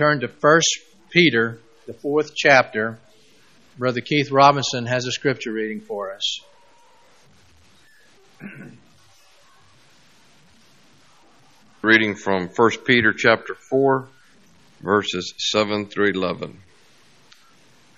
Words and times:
turn 0.00 0.20
to 0.20 0.28
1 0.28 0.60
Peter, 1.10 1.60
the 1.86 1.92
fourth 1.92 2.34
chapter, 2.34 2.98
Brother 3.76 4.00
Keith 4.00 4.30
Robinson 4.30 4.86
has 4.86 5.06
a 5.06 5.12
scripture 5.12 5.52
reading 5.52 5.80
for 5.80 6.14
us. 6.14 6.40
Reading 11.82 12.14
from 12.14 12.48
1 12.48 12.70
Peter 12.86 13.12
chapter 13.12 13.54
4, 13.54 14.08
verses 14.80 15.34
7 15.36 15.84
through 15.84 16.12
11. 16.12 16.58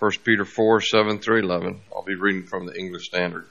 1 0.01 0.11
Peter 0.25 0.45
4, 0.45 0.81
7 0.81 1.21
through 1.21 1.43
11. 1.43 1.83
I'll 1.95 2.03
be 2.03 2.17
reading 2.17 2.49
from 2.49 2.67
the 2.67 2.77
English 2.77 3.07
Standard. 3.07 3.47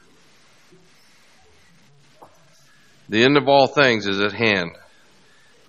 The 3.08 3.24
end 3.24 3.38
of 3.38 3.48
all 3.48 3.68
things 3.68 4.08
is 4.08 4.20
at 4.20 4.34
hand. 4.34 4.72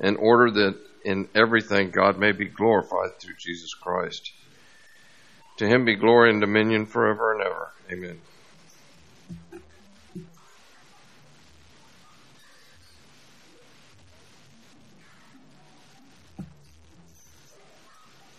in 0.00 0.16
order 0.16 0.50
that 0.50 0.78
in 1.04 1.28
everything 1.34 1.90
God 1.90 2.18
may 2.18 2.32
be 2.32 2.46
glorified 2.46 3.18
through 3.20 3.34
Jesus 3.38 3.74
Christ. 3.74 4.32
To 5.58 5.66
him 5.66 5.84
be 5.84 5.94
glory 5.94 6.30
and 6.30 6.40
dominion 6.40 6.86
forever 6.86 7.32
and 7.32 7.42
ever. 7.42 7.70
Amen. 7.92 8.20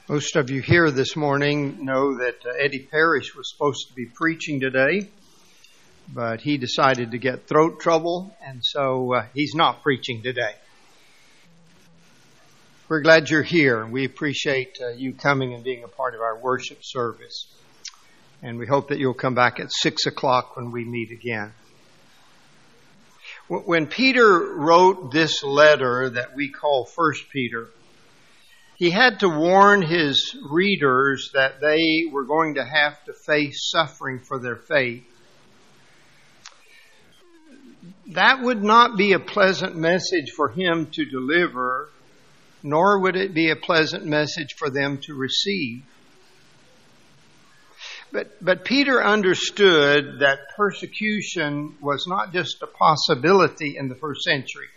Most 0.09 0.35
of 0.35 0.49
you 0.49 0.61
here 0.61 0.91
this 0.91 1.15
morning 1.15 1.85
know 1.85 2.17
that 2.17 2.45
uh, 2.45 2.49
Eddie 2.59 2.85
Parrish 2.91 3.33
was 3.33 3.49
supposed 3.49 3.87
to 3.87 3.93
be 3.93 4.05
preaching 4.05 4.59
today, 4.59 5.07
but 6.13 6.41
he 6.41 6.57
decided 6.57 7.11
to 7.11 7.17
get 7.17 7.47
throat 7.47 7.79
trouble, 7.79 8.35
and 8.45 8.59
so 8.61 9.13
uh, 9.13 9.25
he's 9.33 9.53
not 9.55 9.83
preaching 9.83 10.21
today. 10.21 10.55
We're 12.91 12.99
glad 12.99 13.29
you're 13.29 13.41
here. 13.41 13.81
and 13.81 13.93
We 13.93 14.03
appreciate 14.03 14.77
uh, 14.81 14.89
you 14.89 15.13
coming 15.13 15.53
and 15.53 15.63
being 15.63 15.85
a 15.85 15.87
part 15.87 16.13
of 16.13 16.19
our 16.19 16.37
worship 16.37 16.79
service. 16.81 17.47
And 18.43 18.57
we 18.57 18.67
hope 18.67 18.89
that 18.89 18.99
you'll 18.99 19.13
come 19.13 19.33
back 19.33 19.61
at 19.61 19.71
6 19.71 20.07
o'clock 20.07 20.57
when 20.57 20.71
we 20.73 20.83
meet 20.83 21.09
again. 21.09 21.53
When 23.47 23.87
Peter 23.87 24.55
wrote 24.57 25.09
this 25.09 25.41
letter 25.41 26.09
that 26.09 26.35
we 26.35 26.49
call 26.49 26.83
First 26.83 27.29
Peter, 27.29 27.69
he 28.75 28.89
had 28.89 29.21
to 29.21 29.29
warn 29.29 29.81
his 29.81 30.35
readers 30.51 31.31
that 31.33 31.61
they 31.61 32.03
were 32.11 32.25
going 32.25 32.55
to 32.55 32.65
have 32.65 33.01
to 33.05 33.13
face 33.13 33.69
suffering 33.71 34.19
for 34.19 34.37
their 34.37 34.57
faith. 34.57 35.05
That 38.07 38.41
would 38.41 38.61
not 38.61 38.97
be 38.97 39.13
a 39.13 39.19
pleasant 39.19 39.77
message 39.77 40.31
for 40.35 40.49
him 40.49 40.87
to 40.87 41.05
deliver 41.05 41.87
nor 42.63 42.99
would 42.99 43.15
it 43.15 43.33
be 43.33 43.49
a 43.49 43.55
pleasant 43.55 44.05
message 44.05 44.55
for 44.57 44.69
them 44.69 44.99
to 45.05 45.13
receive. 45.13 45.83
But, 48.11 48.43
but 48.43 48.65
Peter 48.65 49.01
understood 49.01 50.19
that 50.19 50.39
persecution 50.57 51.77
was 51.81 52.05
not 52.07 52.33
just 52.33 52.61
a 52.61 52.67
possibility 52.67 53.77
in 53.77 53.87
the 53.87 53.95
first 53.95 54.23
century. 54.23 54.67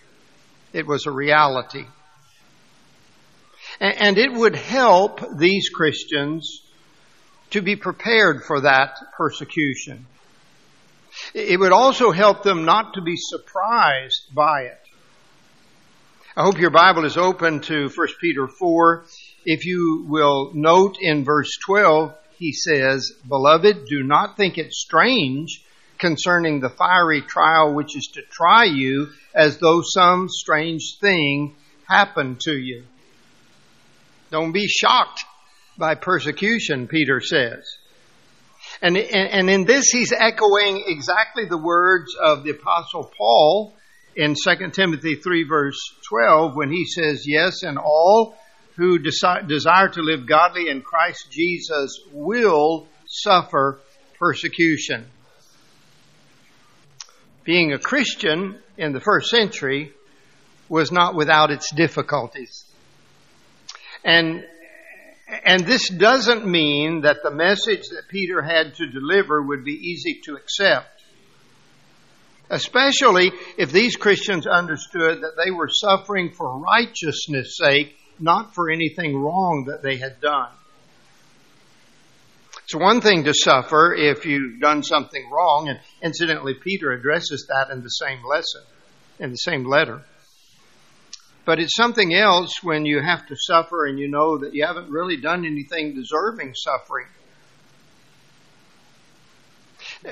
It 0.72 0.86
was 0.86 1.06
a 1.06 1.10
reality. 1.10 1.84
And, 3.80 3.94
and 4.00 4.18
it 4.18 4.32
would 4.32 4.54
help 4.54 5.20
these 5.36 5.68
Christians 5.68 6.62
to 7.50 7.62
be 7.62 7.76
prepared 7.76 8.44
for 8.44 8.60
that 8.60 8.96
persecution. 9.16 10.06
It 11.32 11.58
would 11.58 11.72
also 11.72 12.10
help 12.10 12.42
them 12.42 12.64
not 12.64 12.94
to 12.94 13.02
be 13.02 13.16
surprised 13.16 14.34
by 14.34 14.62
it. 14.62 14.83
I 16.36 16.42
hope 16.42 16.58
your 16.58 16.70
Bible 16.70 17.04
is 17.04 17.16
open 17.16 17.60
to 17.60 17.88
1 17.88 18.08
Peter 18.20 18.48
4. 18.48 19.04
If 19.44 19.66
you 19.66 20.04
will 20.08 20.50
note 20.52 20.96
in 21.00 21.22
verse 21.24 21.56
12, 21.64 22.12
he 22.36 22.50
says, 22.52 23.12
Beloved, 23.28 23.84
do 23.86 24.02
not 24.02 24.36
think 24.36 24.58
it 24.58 24.72
strange 24.72 25.62
concerning 25.96 26.58
the 26.58 26.70
fiery 26.70 27.22
trial 27.22 27.72
which 27.72 27.96
is 27.96 28.10
to 28.14 28.22
try 28.22 28.64
you 28.64 29.10
as 29.32 29.58
though 29.58 29.80
some 29.84 30.28
strange 30.28 30.96
thing 31.00 31.54
happened 31.86 32.40
to 32.40 32.58
you. 32.58 32.82
Don't 34.32 34.50
be 34.50 34.66
shocked 34.66 35.24
by 35.78 35.94
persecution, 35.94 36.88
Peter 36.88 37.20
says. 37.20 37.62
And, 38.82 38.96
and, 38.96 39.30
and 39.30 39.50
in 39.50 39.66
this, 39.66 39.90
he's 39.90 40.12
echoing 40.12 40.82
exactly 40.88 41.44
the 41.44 41.58
words 41.58 42.16
of 42.20 42.42
the 42.42 42.50
Apostle 42.50 43.08
Paul 43.16 43.76
in 44.16 44.34
2 44.34 44.70
Timothy 44.70 45.16
3, 45.16 45.44
verse 45.44 45.78
12, 46.08 46.54
when 46.54 46.70
he 46.70 46.84
says, 46.84 47.24
Yes, 47.26 47.62
and 47.62 47.78
all 47.78 48.36
who 48.76 48.98
desire 48.98 49.88
to 49.88 50.02
live 50.02 50.26
godly 50.26 50.68
in 50.68 50.82
Christ 50.82 51.28
Jesus 51.30 52.00
will 52.12 52.88
suffer 53.06 53.78
persecution. 54.18 55.06
Being 57.44 57.72
a 57.72 57.78
Christian 57.78 58.58
in 58.76 58.92
the 58.92 59.00
first 59.00 59.30
century 59.30 59.92
was 60.68 60.90
not 60.90 61.14
without 61.14 61.50
its 61.50 61.72
difficulties. 61.74 62.64
And 64.04 64.44
and 65.44 65.64
this 65.64 65.88
doesn't 65.88 66.46
mean 66.46 67.02
that 67.02 67.22
the 67.22 67.30
message 67.30 67.82
that 67.90 68.08
Peter 68.08 68.42
had 68.42 68.74
to 68.76 68.86
deliver 68.86 69.42
would 69.42 69.64
be 69.64 69.72
easy 69.72 70.20
to 70.24 70.36
accept. 70.36 70.93
Especially 72.54 73.32
if 73.58 73.72
these 73.72 73.96
Christians 73.96 74.46
understood 74.46 75.22
that 75.22 75.32
they 75.44 75.50
were 75.50 75.68
suffering 75.68 76.30
for 76.30 76.56
righteousness' 76.60 77.58
sake, 77.58 77.96
not 78.20 78.54
for 78.54 78.70
anything 78.70 79.16
wrong 79.16 79.64
that 79.66 79.82
they 79.82 79.96
had 79.96 80.20
done. 80.20 80.50
It's 82.62 82.74
one 82.76 83.00
thing 83.00 83.24
to 83.24 83.34
suffer 83.34 83.92
if 83.92 84.24
you've 84.24 84.60
done 84.60 84.84
something 84.84 85.28
wrong, 85.32 85.68
and 85.68 85.80
incidentally, 86.00 86.54
Peter 86.54 86.92
addresses 86.92 87.48
that 87.48 87.72
in 87.72 87.82
the 87.82 87.88
same 87.88 88.24
lesson, 88.24 88.62
in 89.18 89.30
the 89.30 89.36
same 89.36 89.64
letter. 89.64 90.02
But 91.44 91.58
it's 91.58 91.74
something 91.74 92.14
else 92.14 92.62
when 92.62 92.86
you 92.86 93.02
have 93.02 93.26
to 93.26 93.34
suffer 93.36 93.84
and 93.86 93.98
you 93.98 94.08
know 94.08 94.38
that 94.38 94.54
you 94.54 94.64
haven't 94.64 94.90
really 94.90 95.16
done 95.16 95.44
anything 95.44 95.96
deserving 95.96 96.54
suffering. 96.54 97.08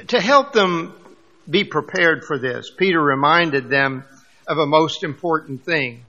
To 0.09 0.21
help 0.21 0.53
them 0.53 0.93
be 1.49 1.65
prepared 1.65 2.25
for 2.25 2.39
this. 2.39 2.71
Peter 2.77 3.01
reminded 3.01 3.69
them 3.69 4.05
of 4.47 4.59
a 4.59 4.67
most 4.67 5.03
important 5.03 5.65
thing, 5.65 6.05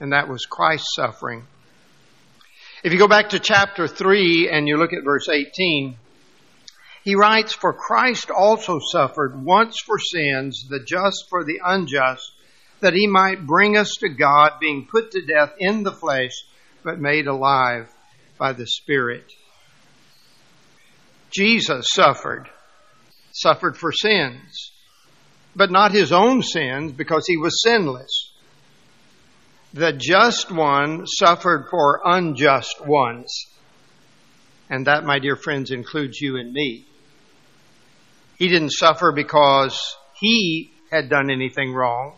and 0.00 0.12
that 0.12 0.28
was 0.28 0.46
Christ's 0.46 0.94
suffering. 0.94 1.44
If 2.84 2.92
you 2.92 2.98
go 2.98 3.08
back 3.08 3.30
to 3.30 3.40
chapter 3.40 3.88
3 3.88 4.50
and 4.50 4.68
you 4.68 4.76
look 4.76 4.92
at 4.92 5.04
verse 5.04 5.28
18, 5.28 5.96
he 7.02 7.14
writes, 7.14 7.52
For 7.52 7.72
Christ 7.72 8.30
also 8.30 8.78
suffered 8.92 9.42
once 9.42 9.76
for 9.84 9.98
sins, 9.98 10.66
the 10.68 10.80
just 10.80 11.26
for 11.28 11.44
the 11.44 11.60
unjust, 11.64 12.32
that 12.80 12.94
he 12.94 13.06
might 13.06 13.46
bring 13.46 13.76
us 13.76 13.94
to 14.00 14.08
God, 14.08 14.60
being 14.60 14.86
put 14.86 15.10
to 15.12 15.22
death 15.22 15.54
in 15.58 15.82
the 15.82 15.92
flesh, 15.92 16.32
but 16.84 17.00
made 17.00 17.26
alive 17.26 17.88
by 18.38 18.52
the 18.52 18.66
Spirit. 18.66 19.24
Jesus 21.30 21.86
suffered 21.92 22.48
suffered 23.40 23.76
for 23.76 23.92
sins, 23.92 24.72
but 25.54 25.70
not 25.70 25.92
his 25.92 26.12
own 26.12 26.42
sins 26.42 26.92
because 26.92 27.24
he 27.26 27.36
was 27.36 27.62
sinless. 27.62 28.32
The 29.74 29.92
just 29.92 30.50
one 30.50 31.06
suffered 31.06 31.66
for 31.70 32.00
unjust 32.04 32.84
ones. 32.86 33.46
And 34.70 34.86
that, 34.86 35.04
my 35.04 35.18
dear 35.18 35.36
friends, 35.36 35.70
includes 35.70 36.20
you 36.20 36.36
and 36.36 36.52
me. 36.52 36.86
He 38.38 38.48
didn't 38.48 38.70
suffer 38.70 39.12
because 39.12 39.96
he 40.18 40.70
had 40.90 41.08
done 41.08 41.30
anything 41.30 41.72
wrong. 41.72 42.16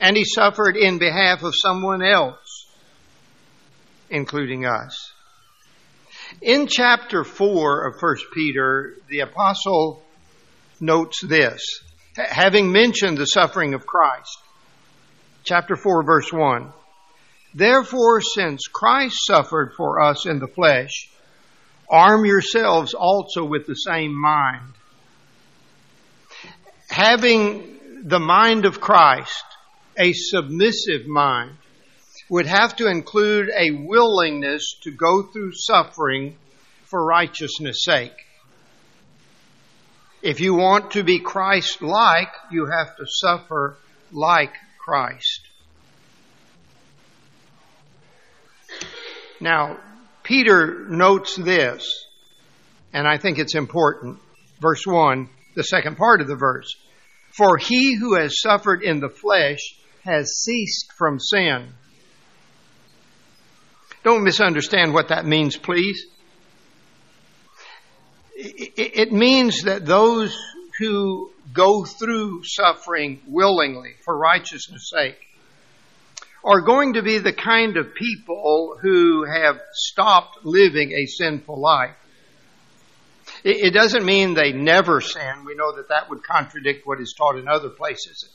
And 0.00 0.16
he 0.16 0.24
suffered 0.24 0.76
in 0.76 0.98
behalf 0.98 1.42
of 1.42 1.54
someone 1.56 2.02
else, 2.02 2.66
including 4.10 4.64
us. 4.64 5.12
In 6.40 6.66
chapter 6.68 7.24
4 7.24 7.88
of 7.88 8.00
1 8.00 8.16
Peter, 8.32 8.94
the 9.08 9.20
apostle 9.20 10.04
notes 10.80 11.20
this, 11.22 11.62
having 12.16 12.72
mentioned 12.72 13.18
the 13.18 13.26
suffering 13.26 13.74
of 13.74 13.86
Christ. 13.86 14.38
Chapter 15.44 15.76
4 15.76 16.02
verse 16.02 16.32
1. 16.32 16.72
Therefore, 17.54 18.20
since 18.20 18.66
Christ 18.66 19.16
suffered 19.26 19.72
for 19.76 20.00
us 20.00 20.26
in 20.26 20.38
the 20.38 20.48
flesh, 20.48 21.10
arm 21.90 22.24
yourselves 22.24 22.94
also 22.94 23.44
with 23.44 23.66
the 23.66 23.74
same 23.74 24.18
mind. 24.18 24.74
Having 26.90 27.78
the 28.04 28.20
mind 28.20 28.64
of 28.64 28.80
Christ, 28.80 29.44
a 29.98 30.12
submissive 30.12 31.06
mind, 31.06 31.56
would 32.30 32.46
have 32.46 32.76
to 32.76 32.88
include 32.88 33.48
a 33.48 33.70
willingness 33.70 34.74
to 34.82 34.90
go 34.90 35.22
through 35.22 35.52
suffering 35.54 36.36
for 36.84 37.04
righteousness' 37.04 37.84
sake. 37.84 38.12
If 40.22 40.40
you 40.40 40.54
want 40.54 40.92
to 40.92 41.04
be 41.04 41.20
Christ 41.20 41.80
like, 41.80 42.32
you 42.50 42.66
have 42.66 42.96
to 42.96 43.06
suffer 43.06 43.76
like 44.10 44.52
Christ. 44.78 45.40
Now, 49.40 49.78
Peter 50.24 50.86
notes 50.88 51.36
this, 51.36 52.04
and 52.92 53.06
I 53.06 53.18
think 53.18 53.38
it's 53.38 53.54
important. 53.54 54.18
Verse 54.60 54.84
1, 54.84 55.28
the 55.54 55.62
second 55.62 55.96
part 55.96 56.20
of 56.20 56.26
the 56.26 56.34
verse. 56.34 56.74
For 57.36 57.56
he 57.56 57.94
who 57.94 58.14
has 58.16 58.40
suffered 58.40 58.82
in 58.82 58.98
the 58.98 59.08
flesh 59.08 59.60
has 60.04 60.42
ceased 60.42 60.92
from 60.98 61.20
sin. 61.20 61.68
Don't 64.02 64.24
misunderstand 64.24 64.92
what 64.92 65.08
that 65.08 65.26
means, 65.26 65.56
please. 65.56 66.06
It 68.40 69.12
means 69.12 69.62
that 69.62 69.84
those 69.84 70.36
who 70.78 71.32
go 71.52 71.84
through 71.84 72.42
suffering 72.44 73.20
willingly 73.26 73.94
for 74.04 74.16
righteousness' 74.16 74.92
sake 74.94 75.18
are 76.44 76.60
going 76.60 76.92
to 76.92 77.02
be 77.02 77.18
the 77.18 77.32
kind 77.32 77.76
of 77.76 77.96
people 77.96 78.78
who 78.80 79.24
have 79.24 79.60
stopped 79.72 80.44
living 80.44 80.92
a 80.92 81.06
sinful 81.06 81.60
life. 81.60 81.96
It 83.42 83.74
doesn't 83.74 84.04
mean 84.04 84.34
they 84.34 84.52
never 84.52 85.00
sin. 85.00 85.44
We 85.44 85.56
know 85.56 85.74
that 85.74 85.88
that 85.88 86.08
would 86.08 86.22
contradict 86.22 86.86
what 86.86 87.00
is 87.00 87.14
taught 87.18 87.38
in 87.38 87.48
other 87.48 87.70
places. 87.70 88.28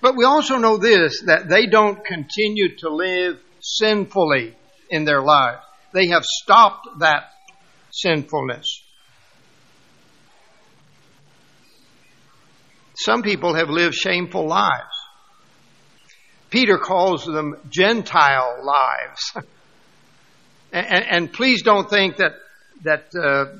But 0.00 0.16
we 0.16 0.24
also 0.24 0.56
know 0.56 0.78
this, 0.78 1.22
that 1.26 1.48
they 1.50 1.66
don't 1.66 2.02
continue 2.06 2.76
to 2.78 2.88
live 2.88 3.38
sinfully 3.60 4.56
in 4.88 5.04
their 5.04 5.20
lives. 5.20 5.62
They 5.92 6.08
have 6.08 6.24
stopped 6.24 6.88
that 7.00 7.24
sinfulness. 7.90 8.80
Some 13.04 13.22
people 13.22 13.54
have 13.54 13.68
lived 13.68 13.94
shameful 13.94 14.46
lives. 14.48 14.96
Peter 16.48 16.78
calls 16.78 17.26
them 17.26 17.56
Gentile 17.68 18.64
lives. 18.64 19.46
and, 20.72 21.04
and, 21.10 21.32
please 21.32 21.62
don't 21.62 21.90
think 21.90 22.16
that, 22.16 22.32
that 22.84 23.14
uh, 23.14 23.58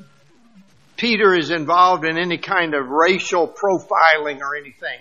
Peter 0.97 1.35
is 1.35 1.51
involved 1.51 2.05
in 2.05 2.17
any 2.17 2.39
kind 2.39 2.73
of 2.73 2.87
racial 2.87 3.47
profiling 3.47 4.39
or 4.39 4.55
anything. 4.55 4.99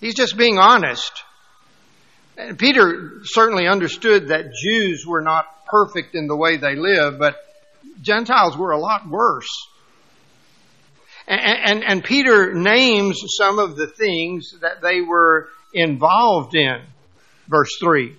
He's 0.00 0.14
just 0.14 0.38
being 0.38 0.56
honest. 0.56 1.12
And 2.38 2.58
Peter 2.58 3.20
certainly 3.24 3.66
understood 3.66 4.28
that 4.28 4.54
Jews 4.54 5.04
were 5.06 5.20
not 5.20 5.44
perfect 5.66 6.14
in 6.14 6.26
the 6.26 6.36
way 6.36 6.56
they 6.56 6.74
lived, 6.74 7.18
but 7.18 7.36
Gentiles 8.00 8.56
were 8.56 8.70
a 8.70 8.78
lot 8.78 9.06
worse. 9.06 9.68
And, 11.26 11.40
and, 11.40 11.84
and 11.84 12.04
Peter 12.04 12.52
names 12.54 13.20
some 13.36 13.58
of 13.58 13.76
the 13.76 13.86
things 13.86 14.54
that 14.60 14.82
they 14.82 15.00
were 15.00 15.48
involved 15.72 16.54
in. 16.54 16.82
Verse 17.48 17.76
3. 17.80 18.16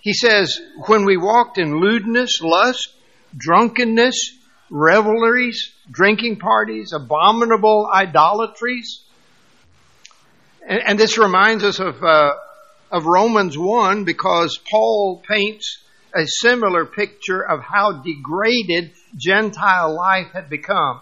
He 0.00 0.12
says, 0.12 0.60
When 0.86 1.04
we 1.04 1.16
walked 1.16 1.58
in 1.58 1.80
lewdness, 1.80 2.40
lust, 2.40 2.92
drunkenness, 3.36 4.38
revelries, 4.70 5.72
drinking 5.90 6.38
parties, 6.38 6.92
abominable 6.92 7.88
idolatries. 7.92 9.02
And, 10.66 10.80
and 10.86 10.98
this 10.98 11.18
reminds 11.18 11.64
us 11.64 11.78
of, 11.78 12.02
uh, 12.02 12.34
of 12.90 13.06
Romans 13.06 13.56
1 13.56 14.04
because 14.04 14.58
Paul 14.70 15.22
paints 15.28 15.82
a 16.14 16.26
similar 16.26 16.84
picture 16.84 17.42
of 17.42 17.60
how 17.60 18.02
degraded 18.02 18.92
Gentile 19.16 19.94
life 19.94 20.28
had 20.32 20.48
become. 20.48 21.00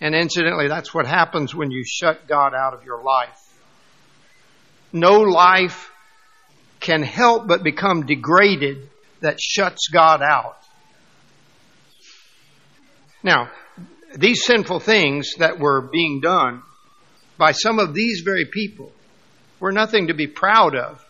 And 0.00 0.14
incidentally, 0.14 0.68
that's 0.68 0.92
what 0.92 1.06
happens 1.06 1.54
when 1.54 1.70
you 1.70 1.82
shut 1.84 2.26
God 2.28 2.54
out 2.54 2.74
of 2.74 2.84
your 2.84 3.02
life 3.02 3.46
no 4.96 5.20
life 5.20 5.90
can 6.80 7.02
help 7.02 7.46
but 7.46 7.62
become 7.62 8.06
degraded 8.06 8.88
that 9.20 9.40
shuts 9.40 9.88
God 9.88 10.22
out. 10.22 10.56
Now, 13.22 13.50
these 14.16 14.44
sinful 14.44 14.80
things 14.80 15.34
that 15.38 15.58
were 15.58 15.80
being 15.80 16.20
done 16.20 16.62
by 17.38 17.52
some 17.52 17.78
of 17.78 17.92
these 17.92 18.22
very 18.24 18.46
people 18.46 18.92
were 19.58 19.72
nothing 19.72 20.08
to 20.08 20.14
be 20.14 20.26
proud 20.26 20.74
of, 20.76 21.04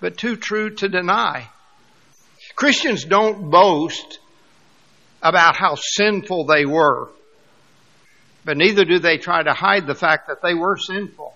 but 0.00 0.16
too 0.16 0.36
true 0.36 0.70
to 0.76 0.88
deny. 0.88 1.48
Christians 2.56 3.04
don't 3.04 3.50
boast 3.50 4.18
about 5.22 5.56
how 5.56 5.74
sinful 5.76 6.46
they 6.46 6.64
were, 6.64 7.08
but 8.44 8.56
neither 8.56 8.84
do 8.84 8.98
they 8.98 9.18
try 9.18 9.42
to 9.42 9.52
hide 9.52 9.86
the 9.86 9.94
fact 9.94 10.28
that 10.28 10.42
they 10.42 10.54
were 10.54 10.76
sinful. 10.76 11.34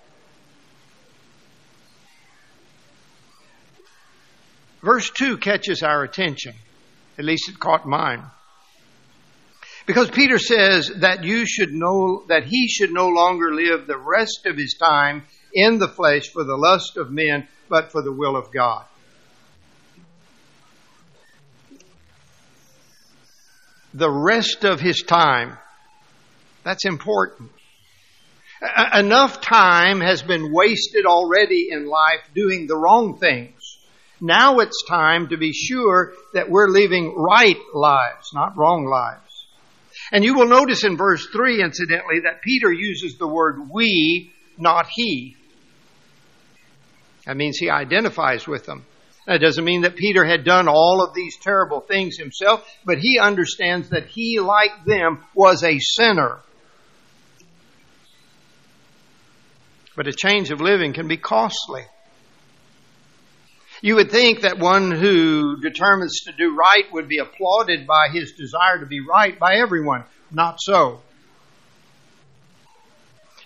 Verse 4.82 5.10
2 5.10 5.38
catches 5.38 5.82
our 5.82 6.02
attention. 6.02 6.54
At 7.18 7.24
least 7.24 7.48
it 7.48 7.58
caught 7.58 7.86
mine. 7.86 8.22
Because 9.86 10.10
Peter 10.10 10.38
says 10.38 10.90
that 10.96 11.24
you 11.24 11.46
should 11.46 11.72
know, 11.72 12.24
that 12.28 12.44
he 12.44 12.68
should 12.68 12.92
no 12.92 13.08
longer 13.08 13.54
live 13.54 13.86
the 13.86 13.98
rest 13.98 14.46
of 14.46 14.56
his 14.56 14.74
time 14.74 15.24
in 15.52 15.78
the 15.78 15.88
flesh 15.88 16.28
for 16.32 16.44
the 16.44 16.56
lust 16.56 16.96
of 16.96 17.10
men, 17.10 17.46
but 17.68 17.92
for 17.92 18.02
the 18.02 18.12
will 18.12 18.36
of 18.36 18.52
God. 18.52 18.84
The 23.94 24.10
rest 24.10 24.64
of 24.64 24.80
his 24.80 25.02
time. 25.02 25.56
That's 26.66 26.84
important. 26.84 27.52
Enough 28.92 29.40
time 29.40 30.00
has 30.00 30.20
been 30.22 30.52
wasted 30.52 31.06
already 31.06 31.68
in 31.70 31.86
life 31.86 32.28
doing 32.34 32.66
the 32.66 32.76
wrong 32.76 33.18
things. 33.20 33.78
Now 34.20 34.58
it's 34.58 34.84
time 34.88 35.28
to 35.28 35.36
be 35.36 35.52
sure 35.52 36.14
that 36.34 36.50
we're 36.50 36.66
living 36.66 37.14
right 37.16 37.56
lives, 37.72 38.32
not 38.34 38.56
wrong 38.56 38.84
lives. 38.84 39.46
And 40.10 40.24
you 40.24 40.34
will 40.34 40.48
notice 40.48 40.82
in 40.82 40.96
verse 40.96 41.24
3, 41.32 41.62
incidentally, 41.62 42.22
that 42.24 42.42
Peter 42.42 42.72
uses 42.72 43.16
the 43.16 43.28
word 43.28 43.70
we, 43.72 44.32
not 44.58 44.88
he. 44.90 45.36
That 47.26 47.36
means 47.36 47.58
he 47.58 47.70
identifies 47.70 48.48
with 48.48 48.66
them. 48.66 48.84
That 49.28 49.40
doesn't 49.40 49.64
mean 49.64 49.82
that 49.82 49.94
Peter 49.94 50.24
had 50.24 50.42
done 50.42 50.66
all 50.66 51.00
of 51.00 51.14
these 51.14 51.36
terrible 51.40 51.80
things 51.80 52.16
himself, 52.16 52.66
but 52.84 52.98
he 52.98 53.20
understands 53.20 53.90
that 53.90 54.06
he, 54.06 54.40
like 54.40 54.84
them, 54.84 55.22
was 55.32 55.62
a 55.62 55.78
sinner. 55.78 56.40
But 59.96 60.06
a 60.06 60.12
change 60.12 60.50
of 60.50 60.60
living 60.60 60.92
can 60.92 61.08
be 61.08 61.16
costly. 61.16 61.82
You 63.82 63.96
would 63.96 64.10
think 64.10 64.42
that 64.42 64.58
one 64.58 64.90
who 64.90 65.60
determines 65.60 66.20
to 66.26 66.32
do 66.32 66.54
right 66.54 66.84
would 66.92 67.08
be 67.08 67.18
applauded 67.18 67.86
by 67.86 68.08
his 68.12 68.32
desire 68.32 68.78
to 68.80 68.86
be 68.86 69.00
right 69.00 69.38
by 69.38 69.56
everyone. 69.56 70.04
Not 70.30 70.58
so. 70.60 71.00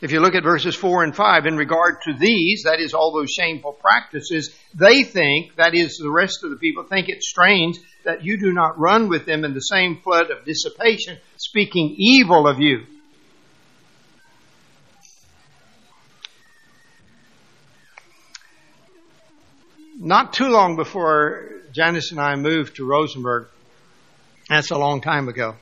If 0.01 0.13
you 0.13 0.21
look 0.21 0.35
at 0.35 0.45
verses 0.45 0.75
4 0.75 1.05
and 1.05 1.15
5, 1.15 1.47
in 1.47 1.57
regard 1.57 1.97
to 2.05 2.15
these, 2.15 2.63
that 2.65 2.81
is, 2.81 2.95
all 2.95 3.13
those 3.13 3.31
shameful 3.31 3.73
practices, 3.73 4.55
they 4.75 5.03
think, 5.03 5.57
that 5.57 5.75
is, 5.75 5.99
the 5.99 6.11
rest 6.11 6.43
of 6.43 6.51
the 6.51 6.57
people 6.57 6.85
think 6.85 7.09
it 7.09 7.23
strange 7.23 7.77
that 8.05 8.25
you 8.25 8.39
do 8.39 8.53
not 8.53 8.79
run 8.79 9.09
with 9.09 9.27
them 9.27 9.45
in 9.45 9.53
the 9.53 9.61
same 9.61 10.01
flood 10.03 10.31
of 10.31 10.47
dissipation, 10.47 11.19
speaking 11.37 11.95
evil 11.99 12.49
of 12.49 12.61
you. 12.61 12.87
Not 20.01 20.33
too 20.33 20.49
long 20.49 20.77
before 20.77 21.51
Janice 21.73 22.11
and 22.11 22.19
I 22.19 22.35
moved 22.35 22.77
to 22.77 22.87
Rosenberg, 22.87 23.49
that's 24.49 24.71
a 24.71 24.79
long 24.79 25.03
time 25.03 25.29
ago, 25.29 25.57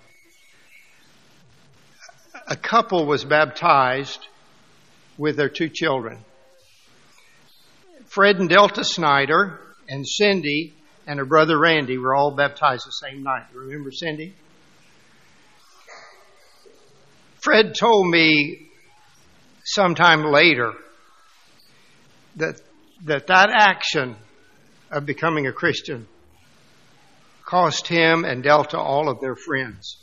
a 2.47 2.55
couple 2.57 3.05
was 3.05 3.25
baptized 3.25 4.27
with 5.19 5.37
their 5.37 5.49
two 5.49 5.69
children. 5.69 6.25
Fred 8.07 8.39
and 8.39 8.49
Delta 8.49 8.85
Snyder 8.85 9.59
and 9.89 10.07
Cindy 10.07 10.73
and 11.07 11.19
her 11.19 11.27
brother 11.27 11.59
Randy 11.59 11.99
were 11.99 12.15
all 12.15 12.31
baptized 12.31 12.87
the 12.87 12.93
same 12.93 13.25
night. 13.25 13.47
Remember 13.53 13.91
Cindy? 13.91 14.35
Fred 17.41 17.75
told 17.75 18.09
me 18.09 18.69
sometime 19.65 20.23
later 20.23 20.75
that 22.37 22.61
that 23.05 23.27
that 23.27 23.51
action 23.51 24.17
of 24.91 25.07
becoming 25.07 25.47
a 25.47 25.53
Christian 25.53 26.07
cost 27.49 27.89
him 27.89 28.27
and 28.27 28.43
Delta 28.43 28.79
all 28.79 29.09
of 29.09 29.21
their 29.21 29.35
friends. 29.35 29.97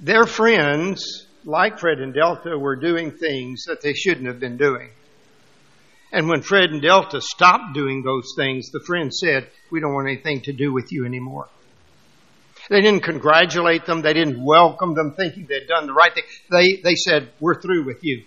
Their 0.00 0.24
friends, 0.24 1.26
like 1.44 1.78
Fred 1.78 1.98
and 1.98 2.14
Delta, 2.14 2.58
were 2.58 2.76
doing 2.76 3.10
things 3.10 3.64
that 3.66 3.82
they 3.82 3.92
shouldn't 3.92 4.26
have 4.26 4.40
been 4.40 4.56
doing. 4.56 4.88
And 6.12 6.30
when 6.30 6.40
Fred 6.40 6.70
and 6.70 6.80
Delta 6.80 7.20
stopped 7.20 7.74
doing 7.74 8.02
those 8.02 8.32
things, 8.34 8.70
the 8.70 8.80
friends 8.80 9.20
said, 9.22 9.50
We 9.70 9.80
don't 9.80 9.92
want 9.92 10.08
anything 10.08 10.40
to 10.42 10.52
do 10.54 10.72
with 10.72 10.90
you 10.92 11.04
anymore. 11.04 11.48
They 12.70 12.80
didn't 12.80 13.02
congratulate 13.02 13.84
them. 13.84 14.00
They 14.00 14.14
didn't 14.14 14.42
welcome 14.42 14.94
them 14.94 15.12
thinking 15.14 15.44
they'd 15.46 15.68
done 15.68 15.86
the 15.86 15.92
right 15.92 16.14
thing. 16.14 16.24
They, 16.50 16.80
they 16.82 16.94
said, 16.94 17.28
We're 17.38 17.60
through 17.60 17.84
with 17.84 18.02
you. 18.02 18.24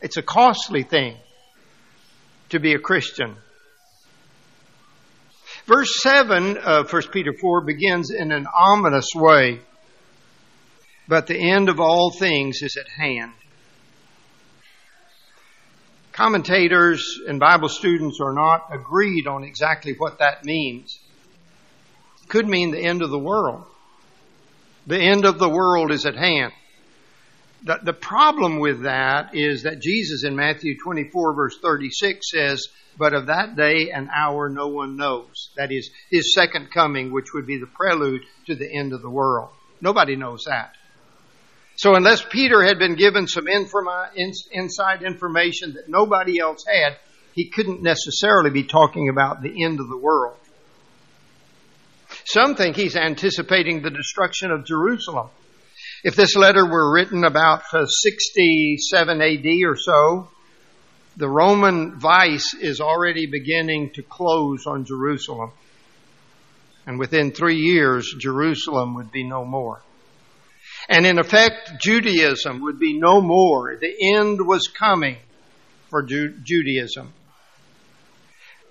It's 0.00 0.18
a 0.18 0.22
costly 0.22 0.84
thing 0.84 1.16
to 2.50 2.60
be 2.60 2.74
a 2.74 2.78
Christian. 2.78 3.36
Verse 5.66 6.00
7 6.02 6.58
of 6.58 6.92
1 6.92 7.02
Peter 7.12 7.32
4 7.32 7.64
begins 7.64 8.10
in 8.10 8.32
an 8.32 8.46
ominous 8.46 9.08
way. 9.14 9.60
But 11.08 11.26
the 11.26 11.38
end 11.38 11.68
of 11.68 11.80
all 11.80 12.10
things 12.10 12.62
is 12.62 12.76
at 12.76 12.88
hand. 12.88 13.32
Commentators 16.12 17.18
and 17.26 17.40
Bible 17.40 17.68
students 17.68 18.18
are 18.20 18.32
not 18.32 18.68
agreed 18.72 19.26
on 19.26 19.44
exactly 19.44 19.94
what 19.96 20.18
that 20.18 20.44
means. 20.44 20.98
Could 22.28 22.48
mean 22.48 22.70
the 22.70 22.82
end 22.82 23.02
of 23.02 23.10
the 23.10 23.18
world. 23.18 23.64
The 24.86 25.00
end 25.00 25.24
of 25.24 25.38
the 25.38 25.48
world 25.48 25.92
is 25.92 26.06
at 26.06 26.16
hand. 26.16 26.52
The, 27.62 27.78
the 27.82 27.92
problem 27.92 28.58
with 28.58 28.84
that 28.84 29.34
is 29.34 29.64
that 29.64 29.80
Jesus 29.80 30.24
in 30.24 30.34
Matthew 30.34 30.76
24 30.82 31.34
verse 31.34 31.58
36 31.60 32.30
says, 32.30 32.66
but 32.98 33.14
of 33.14 33.26
that 33.26 33.56
day 33.56 33.90
and 33.90 34.08
hour 34.14 34.48
no 34.48 34.68
one 34.68 34.96
knows. 34.96 35.50
That 35.56 35.70
is 35.72 35.90
his 36.10 36.34
second 36.34 36.70
coming, 36.72 37.12
which 37.12 37.32
would 37.34 37.46
be 37.46 37.58
the 37.58 37.66
prelude 37.66 38.22
to 38.46 38.54
the 38.54 38.70
end 38.70 38.92
of 38.92 39.02
the 39.02 39.10
world. 39.10 39.50
Nobody 39.80 40.16
knows 40.16 40.44
that. 40.46 40.74
So 41.76 41.94
unless 41.94 42.22
Peter 42.22 42.62
had 42.62 42.78
been 42.78 42.94
given 42.94 43.26
some 43.26 43.46
informa- 43.46 44.10
inside 44.52 45.02
information 45.02 45.74
that 45.74 45.88
nobody 45.88 46.38
else 46.38 46.64
had, 46.66 46.96
he 47.32 47.48
couldn't 47.48 47.82
necessarily 47.82 48.50
be 48.50 48.64
talking 48.64 49.08
about 49.08 49.40
the 49.40 49.64
end 49.64 49.80
of 49.80 49.88
the 49.88 49.96
world. 49.96 50.36
Some 52.26 52.54
think 52.54 52.76
he's 52.76 52.96
anticipating 52.96 53.80
the 53.80 53.90
destruction 53.90 54.50
of 54.50 54.66
Jerusalem. 54.66 55.30
If 56.02 56.16
this 56.16 56.34
letter 56.34 56.64
were 56.64 56.92
written 56.92 57.24
about 57.24 57.62
uh, 57.74 57.84
67 57.84 59.20
AD 59.20 59.46
or 59.66 59.76
so, 59.76 60.28
the 61.16 61.28
Roman 61.28 61.98
vice 61.98 62.54
is 62.54 62.80
already 62.80 63.26
beginning 63.26 63.90
to 63.94 64.02
close 64.02 64.66
on 64.66 64.86
Jerusalem. 64.86 65.52
And 66.86 66.98
within 66.98 67.32
three 67.32 67.58
years, 67.58 68.14
Jerusalem 68.18 68.94
would 68.94 69.12
be 69.12 69.24
no 69.24 69.44
more. 69.44 69.82
And 70.88 71.04
in 71.04 71.18
effect, 71.18 71.72
Judaism 71.82 72.62
would 72.62 72.78
be 72.78 72.98
no 72.98 73.20
more. 73.20 73.76
The 73.76 74.16
end 74.16 74.46
was 74.46 74.68
coming 74.68 75.18
for 75.90 76.02
Ju- 76.02 76.34
Judaism. 76.42 77.12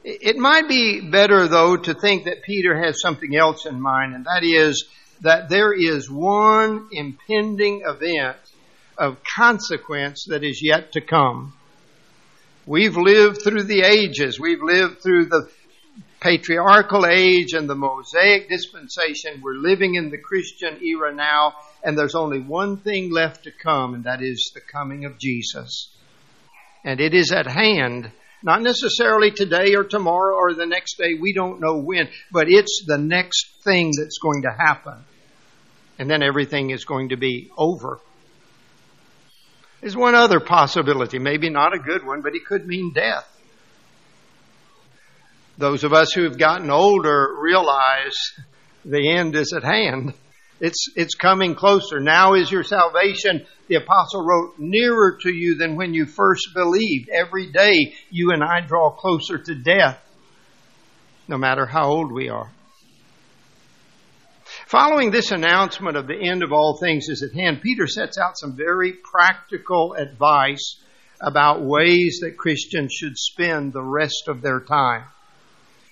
It 0.03 0.37
might 0.37 0.67
be 0.67 1.01
better, 1.01 1.47
though, 1.47 1.77
to 1.77 1.93
think 1.93 2.23
that 2.23 2.41
Peter 2.41 2.75
has 2.83 2.99
something 2.99 3.35
else 3.35 3.65
in 3.67 3.79
mind, 3.79 4.15
and 4.15 4.25
that 4.25 4.43
is 4.43 4.85
that 5.21 5.49
there 5.49 5.73
is 5.73 6.09
one 6.09 6.87
impending 6.91 7.81
event 7.85 8.37
of 8.97 9.17
consequence 9.23 10.25
that 10.29 10.43
is 10.43 10.61
yet 10.63 10.93
to 10.93 11.01
come. 11.01 11.53
We've 12.65 12.97
lived 12.97 13.41
through 13.41 13.63
the 13.63 13.81
ages. 13.81 14.39
We've 14.39 14.61
lived 14.61 15.01
through 15.01 15.25
the 15.25 15.49
patriarchal 16.19 17.05
age 17.05 17.53
and 17.53 17.69
the 17.69 17.75
Mosaic 17.75 18.49
dispensation. 18.49 19.41
We're 19.41 19.55
living 19.55 19.95
in 19.95 20.09
the 20.09 20.17
Christian 20.17 20.83
era 20.83 21.13
now, 21.13 21.53
and 21.83 21.97
there's 21.97 22.15
only 22.15 22.39
one 22.39 22.77
thing 22.77 23.11
left 23.11 23.45
to 23.45 23.51
come, 23.51 23.93
and 23.93 24.03
that 24.03 24.21
is 24.21 24.51
the 24.53 24.61
coming 24.61 25.05
of 25.05 25.17
Jesus. 25.17 25.89
And 26.83 26.99
it 26.99 27.13
is 27.13 27.31
at 27.31 27.47
hand, 27.47 28.11
not 28.41 28.61
necessarily 28.61 29.31
today 29.31 29.75
or 29.75 29.83
tomorrow 29.83 30.35
or 30.35 30.53
the 30.53 30.65
next 30.65 30.97
day, 30.97 31.13
we 31.19 31.33
don't 31.33 31.59
know 31.59 31.79
when, 31.79 32.09
but 32.31 32.49
it's 32.49 32.83
the 32.85 32.97
next 32.97 33.47
thing 33.63 33.91
that's 33.97 34.17
going 34.19 34.43
to 34.43 34.51
happen. 34.51 34.95
And 35.97 36.09
then 36.09 36.23
everything 36.23 36.69
is 36.69 36.85
going 36.85 37.09
to 37.09 37.17
be 37.17 37.49
over. 37.57 37.99
There's 39.81 39.95
one 39.95 40.15
other 40.15 40.39
possibility, 40.39 41.19
maybe 41.19 41.49
not 41.49 41.73
a 41.73 41.79
good 41.79 42.05
one, 42.05 42.21
but 42.21 42.35
it 42.35 42.45
could 42.45 42.65
mean 42.65 42.93
death. 42.93 43.27
Those 45.57 45.83
of 45.83 45.91
us 45.91 46.13
who've 46.13 46.37
gotten 46.37 46.69
older 46.69 47.35
realize 47.37 48.33
the 48.85 49.11
end 49.11 49.35
is 49.35 49.53
at 49.53 49.63
hand. 49.63 50.13
It's, 50.59 50.89
it's 50.95 51.15
coming 51.15 51.55
closer. 51.55 51.99
Now 51.99 52.33
is 52.33 52.51
your 52.51 52.63
salvation, 52.63 53.45
the 53.67 53.75
apostle 53.75 54.25
wrote, 54.25 54.55
nearer 54.57 55.17
to 55.21 55.33
you 55.33 55.55
than 55.55 55.75
when 55.75 55.93
you 55.93 56.05
first 56.05 56.49
believed. 56.53 57.09
Every 57.09 57.51
day 57.51 57.93
you 58.09 58.31
and 58.31 58.43
I 58.43 58.61
draw 58.61 58.91
closer 58.91 59.37
to 59.37 59.55
death, 59.55 60.01
no 61.27 61.37
matter 61.37 61.65
how 61.65 61.87
old 61.87 62.11
we 62.11 62.29
are. 62.29 62.51
Following 64.67 65.11
this 65.11 65.31
announcement 65.31 65.95
of 65.95 66.07
the 66.07 66.29
end 66.29 66.43
of 66.43 66.51
all 66.51 66.77
things 66.77 67.07
is 67.07 67.23
at 67.23 67.39
hand, 67.39 67.61
Peter 67.61 67.87
sets 67.87 68.17
out 68.17 68.37
some 68.37 68.55
very 68.55 68.93
practical 68.93 69.93
advice 69.93 70.77
about 71.21 71.61
ways 71.61 72.19
that 72.21 72.37
Christians 72.37 72.93
should 72.93 73.17
spend 73.17 73.73
the 73.73 73.83
rest 73.83 74.27
of 74.27 74.41
their 74.41 74.59
time. 74.59 75.05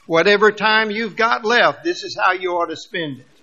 Whatever 0.06 0.52
time 0.52 0.92
you've 0.92 1.16
got 1.16 1.44
left, 1.44 1.84
this 1.84 2.04
is 2.04 2.18
how 2.24 2.34
you 2.34 2.52
ought 2.52 2.70
to 2.70 2.78
spend 2.78 3.20
it. 3.20 3.37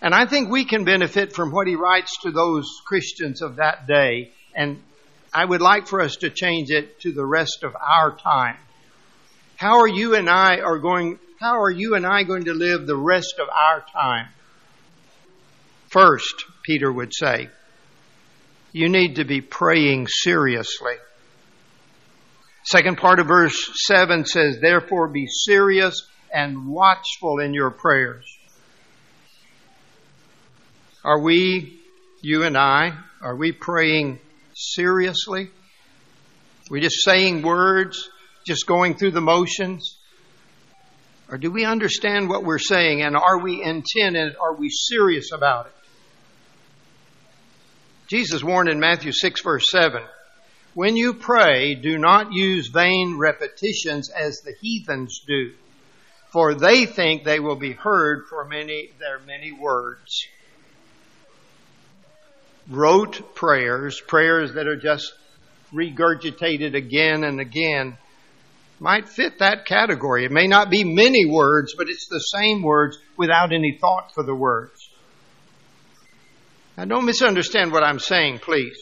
And 0.00 0.14
I 0.14 0.26
think 0.26 0.50
we 0.50 0.64
can 0.64 0.84
benefit 0.84 1.32
from 1.32 1.50
what 1.50 1.66
he 1.66 1.74
writes 1.74 2.18
to 2.22 2.30
those 2.30 2.68
Christians 2.84 3.42
of 3.42 3.56
that 3.56 3.86
day. 3.86 4.32
And 4.54 4.80
I 5.32 5.44
would 5.44 5.60
like 5.60 5.86
for 5.86 6.00
us 6.00 6.16
to 6.16 6.30
change 6.30 6.70
it 6.70 7.00
to 7.00 7.12
the 7.12 7.24
rest 7.24 7.62
of 7.62 7.74
our 7.76 8.16
time. 8.16 8.56
How 9.56 9.80
are 9.80 9.88
you 9.88 10.14
and 10.14 10.28
I 10.28 10.58
are 10.58 10.78
going, 10.78 11.18
how 11.40 11.62
are 11.62 11.70
you 11.70 11.94
and 11.94 12.06
I 12.06 12.24
going 12.24 12.44
to 12.44 12.52
live 12.52 12.86
the 12.86 12.96
rest 12.96 13.36
of 13.40 13.48
our 13.48 13.84
time? 13.92 14.28
First, 15.88 16.44
Peter 16.62 16.92
would 16.92 17.12
say, 17.14 17.48
you 18.72 18.90
need 18.90 19.16
to 19.16 19.24
be 19.24 19.40
praying 19.40 20.06
seriously. 20.08 20.96
Second 22.64 22.98
part 22.98 23.20
of 23.20 23.28
verse 23.28 23.70
7 23.86 24.26
says, 24.26 24.58
Therefore 24.60 25.08
be 25.08 25.26
serious 25.28 26.06
and 26.34 26.68
watchful 26.68 27.38
in 27.38 27.54
your 27.54 27.70
prayers. 27.70 28.35
Are 31.06 31.20
we, 31.20 31.78
you 32.20 32.42
and 32.42 32.58
I, 32.58 32.98
are 33.22 33.36
we 33.36 33.52
praying 33.52 34.18
seriously? 34.56 35.44
Are 35.44 36.72
we 36.72 36.80
just 36.80 37.04
saying 37.04 37.42
words, 37.42 38.10
just 38.44 38.66
going 38.66 38.96
through 38.96 39.12
the 39.12 39.20
motions? 39.20 39.98
Or 41.30 41.38
do 41.38 41.52
we 41.52 41.64
understand 41.64 42.28
what 42.28 42.42
we're 42.42 42.58
saying 42.58 43.02
and 43.02 43.16
are 43.16 43.38
we 43.38 43.62
intent 43.62 44.16
and 44.16 44.34
are 44.36 44.56
we 44.56 44.68
serious 44.68 45.30
about 45.30 45.66
it? 45.66 45.72
Jesus 48.08 48.42
warned 48.42 48.68
in 48.68 48.80
Matthew 48.80 49.12
6 49.12 49.42
verse 49.42 49.66
7, 49.70 50.02
when 50.74 50.96
you 50.96 51.14
pray, 51.14 51.76
do 51.76 51.98
not 51.98 52.32
use 52.32 52.66
vain 52.66 53.16
repetitions 53.16 54.10
as 54.10 54.40
the 54.40 54.54
heathens 54.60 55.20
do, 55.24 55.52
for 56.32 56.56
they 56.56 56.84
think 56.84 57.22
they 57.22 57.38
will 57.38 57.54
be 57.54 57.74
heard 57.74 58.24
for 58.28 58.44
many, 58.44 58.90
their 58.98 59.20
many 59.20 59.52
words. 59.52 60.26
Rote 62.68 63.34
prayers, 63.34 64.00
prayers 64.00 64.54
that 64.54 64.66
are 64.66 64.76
just 64.76 65.12
regurgitated 65.72 66.74
again 66.74 67.24
and 67.24 67.40
again, 67.40 67.96
might 68.80 69.08
fit 69.08 69.38
that 69.38 69.66
category. 69.66 70.24
It 70.24 70.32
may 70.32 70.46
not 70.46 70.70
be 70.70 70.84
many 70.84 71.24
words, 71.24 71.74
but 71.76 71.88
it's 71.88 72.08
the 72.08 72.18
same 72.18 72.62
words 72.62 72.98
without 73.16 73.52
any 73.52 73.78
thought 73.80 74.12
for 74.14 74.22
the 74.22 74.34
words. 74.34 74.90
Now, 76.76 76.84
don't 76.84 77.06
misunderstand 77.06 77.72
what 77.72 77.82
I'm 77.82 77.98
saying, 77.98 78.40
please. 78.40 78.76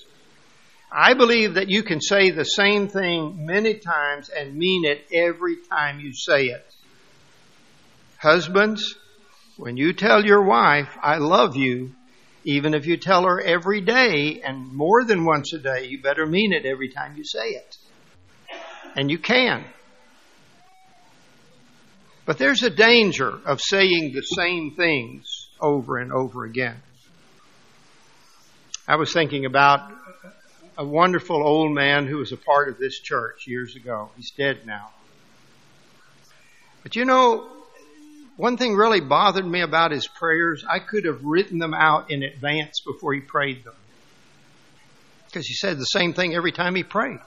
I 0.91 1.15
believe 1.15 1.55
that 1.55 1.71
you 1.71 1.83
can 1.83 2.01
say 2.01 2.31
the 2.31 2.45
same 2.45 2.89
thing 2.89 3.47
many 3.47 3.75
times 3.75 4.29
and 4.31 4.57
mean 4.57 4.85
it 4.85 5.07
every 5.13 5.57
time 5.71 6.01
you 6.01 6.13
say 6.13 6.47
it. 6.47 6.67
Husbands, 8.19 8.97
when 9.57 9.77
you 9.77 9.93
tell 9.93 10.25
your 10.25 10.43
wife, 10.43 10.89
I 11.01 11.19
love 11.19 11.57
you, 11.57 11.93
even 12.45 12.75
if 12.75 12.87
you 12.87 12.97
tell 12.97 13.25
her 13.25 13.41
every 13.41 13.81
day 13.81 14.43
and 14.45 14.73
more 14.73 15.03
than 15.05 15.25
once 15.25 15.53
a 15.55 15.59
day, 15.59 15.87
you 15.87 16.01
better 16.01 16.27
mean 16.27 16.53
it 16.53 16.67
every 16.67 16.91
time 16.91 17.17
you 17.17 17.25
say 17.25 17.49
it. 17.49 17.77
And 18.95 19.11
you 19.11 19.19
can. 19.19 19.65
But 22.27 22.39
there's 22.39 22.63
a 22.63 22.71
danger 22.71 23.39
of 23.45 23.61
saying 23.61 24.13
the 24.13 24.23
same 24.23 24.75
things 24.77 25.49
over 25.61 25.99
and 25.99 26.13
over 26.13 26.45
again. 26.45 26.77
I 28.87 28.97
was 28.97 29.13
thinking 29.13 29.47
about 29.47 29.91
a 30.77 30.85
wonderful 30.85 31.43
old 31.43 31.73
man 31.73 32.07
who 32.07 32.19
was 32.19 32.33
a 32.33 32.37
part 32.37 32.69
of 32.69 32.79
this 32.79 32.99
church 32.99 33.47
years 33.47 33.77
ago. 33.77 34.11
He's 34.17 34.31
dead 34.33 34.67
now. 34.67 34.91
But 36.83 36.97
you 36.97 37.07
know, 37.07 37.49
one 38.37 38.57
thing 38.57 38.75
really 38.75 39.01
bothered 39.01 39.47
me 39.47 39.61
about 39.61 39.93
his 39.93 40.09
prayers, 40.09 40.65
I 40.69 40.81
could 40.81 41.05
have 41.05 41.23
written 41.23 41.59
them 41.59 41.75
out 41.75 42.11
in 42.11 42.23
advance 42.23 42.81
before 42.85 43.15
he 43.15 43.21
prayed 43.21 43.65
them. 43.65 43.75
Because 45.27 45.47
he 45.47 45.55
said 45.55 45.79
the 45.79 45.85
same 45.85 46.15
thing 46.15 46.35
every 46.35 46.53
time 46.53 46.75
he 46.75 46.83
prayed. 46.83 47.19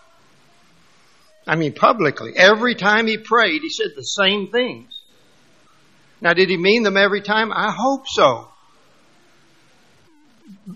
I 1.47 1.55
mean, 1.55 1.73
publicly. 1.73 2.33
Every 2.35 2.75
time 2.75 3.07
he 3.07 3.17
prayed, 3.17 3.61
he 3.61 3.69
said 3.69 3.91
the 3.95 4.01
same 4.01 4.47
things. 4.47 5.01
Now, 6.19 6.33
did 6.33 6.49
he 6.49 6.57
mean 6.57 6.83
them 6.83 6.97
every 6.97 7.21
time? 7.21 7.53
I 7.53 7.71
hope 7.71 8.05
so. 8.07 8.49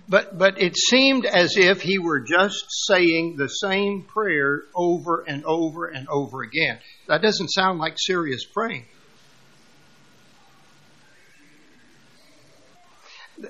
But, 0.08 0.38
but 0.38 0.62
it 0.62 0.78
seemed 0.78 1.26
as 1.26 1.58
if 1.58 1.82
he 1.82 1.98
were 1.98 2.22
just 2.22 2.66
saying 2.88 3.36
the 3.38 3.48
same 3.48 4.04
prayer 4.04 4.64
over 4.74 5.24
and 5.28 5.44
over 5.44 5.88
and 5.88 6.08
over 6.08 6.42
again. 6.42 6.80
That 7.08 7.22
doesn't 7.22 7.50
sound 7.50 7.80
like 7.80 7.96
serious 7.98 8.46
praying. 8.46 8.86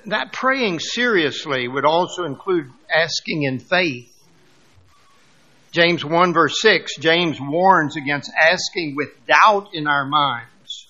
That 0.08 0.34
praying 0.34 0.80
seriously 0.80 1.68
would 1.68 1.86
also 1.86 2.24
include 2.24 2.72
asking 2.94 3.44
in 3.44 3.60
faith. 3.60 4.08
James 5.72 6.04
1 6.04 6.34
verse 6.34 6.60
6, 6.60 6.98
James 6.98 7.38
warns 7.40 7.96
against 7.96 8.32
asking 8.36 8.96
with 8.96 9.10
doubt 9.26 9.70
in 9.74 9.88
our 9.88 10.06
minds. 10.06 10.88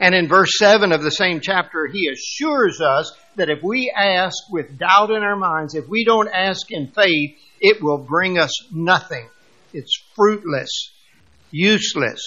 And 0.00 0.14
in 0.14 0.28
verse 0.28 0.50
7 0.58 0.92
of 0.92 1.02
the 1.02 1.10
same 1.10 1.40
chapter, 1.40 1.86
he 1.86 2.08
assures 2.08 2.80
us 2.80 3.12
that 3.36 3.48
if 3.48 3.62
we 3.62 3.92
ask 3.96 4.36
with 4.50 4.76
doubt 4.78 5.10
in 5.10 5.22
our 5.22 5.36
minds, 5.36 5.74
if 5.74 5.88
we 5.88 6.04
don't 6.04 6.28
ask 6.28 6.70
in 6.70 6.88
faith, 6.88 7.38
it 7.60 7.82
will 7.82 7.98
bring 7.98 8.38
us 8.38 8.52
nothing. 8.72 9.28
It's 9.72 10.02
fruitless, 10.16 10.90
useless. 11.50 12.20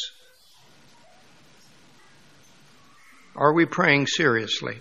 Are 3.36 3.54
we 3.54 3.66
praying 3.66 4.08
seriously? 4.08 4.80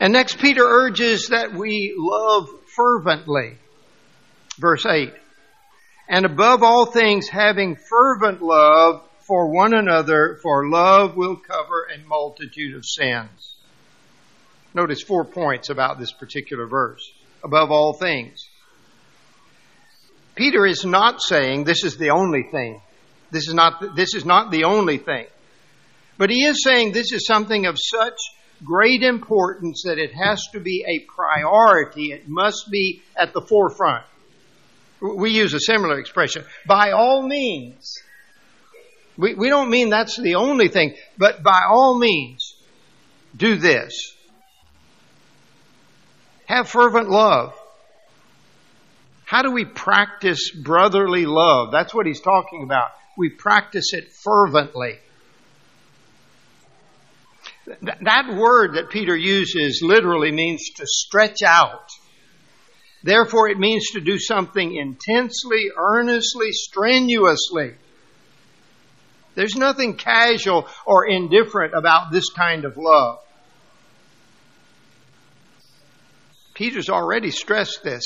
And 0.00 0.12
next, 0.12 0.38
Peter 0.38 0.64
urges 0.64 1.28
that 1.28 1.52
we 1.54 1.94
love 1.96 2.48
fervently. 2.74 3.58
Verse 4.58 4.84
8. 4.86 5.12
And 6.08 6.26
above 6.26 6.62
all 6.62 6.86
things, 6.86 7.28
having 7.28 7.76
fervent 7.76 8.42
love 8.42 9.02
for 9.20 9.52
one 9.52 9.74
another, 9.74 10.38
for 10.42 10.68
love 10.68 11.16
will 11.16 11.36
cover 11.36 11.86
a 11.94 12.06
multitude 12.06 12.76
of 12.76 12.84
sins. 12.84 13.54
Notice 14.74 15.02
four 15.02 15.24
points 15.24 15.70
about 15.70 15.98
this 15.98 16.12
particular 16.12 16.66
verse. 16.66 17.02
Above 17.44 17.70
all 17.70 17.94
things. 17.94 18.46
Peter 20.34 20.64
is 20.66 20.84
not 20.84 21.20
saying 21.20 21.64
this 21.64 21.84
is 21.84 21.96
the 21.96 22.10
only 22.10 22.44
thing. 22.50 22.80
This 23.30 23.48
is 23.48 23.54
not, 23.54 23.96
this 23.96 24.14
is 24.14 24.24
not 24.24 24.50
the 24.50 24.64
only 24.64 24.98
thing. 24.98 25.26
But 26.18 26.30
he 26.30 26.44
is 26.44 26.62
saying 26.62 26.92
this 26.92 27.12
is 27.12 27.26
something 27.26 27.66
of 27.66 27.76
such 27.78 28.18
great 28.64 29.02
importance 29.02 29.82
that 29.84 29.98
it 29.98 30.12
has 30.14 30.42
to 30.52 30.60
be 30.60 30.84
a 30.86 31.00
priority. 31.12 32.12
It 32.12 32.28
must 32.28 32.70
be 32.70 33.02
at 33.16 33.32
the 33.32 33.40
forefront. 33.40 34.04
We 35.00 35.30
use 35.30 35.52
a 35.52 35.60
similar 35.60 35.98
expression. 35.98 36.44
By 36.66 36.92
all 36.92 37.26
means, 37.26 37.98
we, 39.16 39.34
we 39.34 39.48
don't 39.48 39.70
mean 39.70 39.90
that's 39.90 40.16
the 40.16 40.36
only 40.36 40.68
thing, 40.68 40.94
but 41.18 41.42
by 41.42 41.62
all 41.68 41.98
means, 41.98 42.54
do 43.36 43.56
this. 43.56 44.14
Have 46.46 46.68
fervent 46.68 47.10
love. 47.10 47.54
How 49.24 49.42
do 49.42 49.50
we 49.50 49.64
practice 49.64 50.50
brotherly 50.50 51.24
love? 51.24 51.72
That's 51.72 51.94
what 51.94 52.06
he's 52.06 52.20
talking 52.20 52.62
about. 52.62 52.90
We 53.16 53.30
practice 53.30 53.92
it 53.94 54.12
fervently. 54.12 54.98
That 57.66 58.34
word 58.36 58.74
that 58.74 58.90
Peter 58.90 59.16
uses 59.16 59.80
literally 59.82 60.32
means 60.32 60.70
to 60.76 60.86
stretch 60.86 61.42
out. 61.46 61.88
Therefore, 63.04 63.48
it 63.48 63.58
means 63.58 63.90
to 63.92 64.00
do 64.00 64.18
something 64.18 64.74
intensely, 64.74 65.70
earnestly, 65.76 66.52
strenuously. 66.52 67.74
There's 69.34 69.56
nothing 69.56 69.96
casual 69.96 70.68
or 70.86 71.06
indifferent 71.06 71.74
about 71.74 72.12
this 72.12 72.30
kind 72.30 72.64
of 72.64 72.76
love. 72.76 73.18
Peter's 76.54 76.90
already 76.90 77.30
stressed 77.30 77.82
this. 77.82 78.04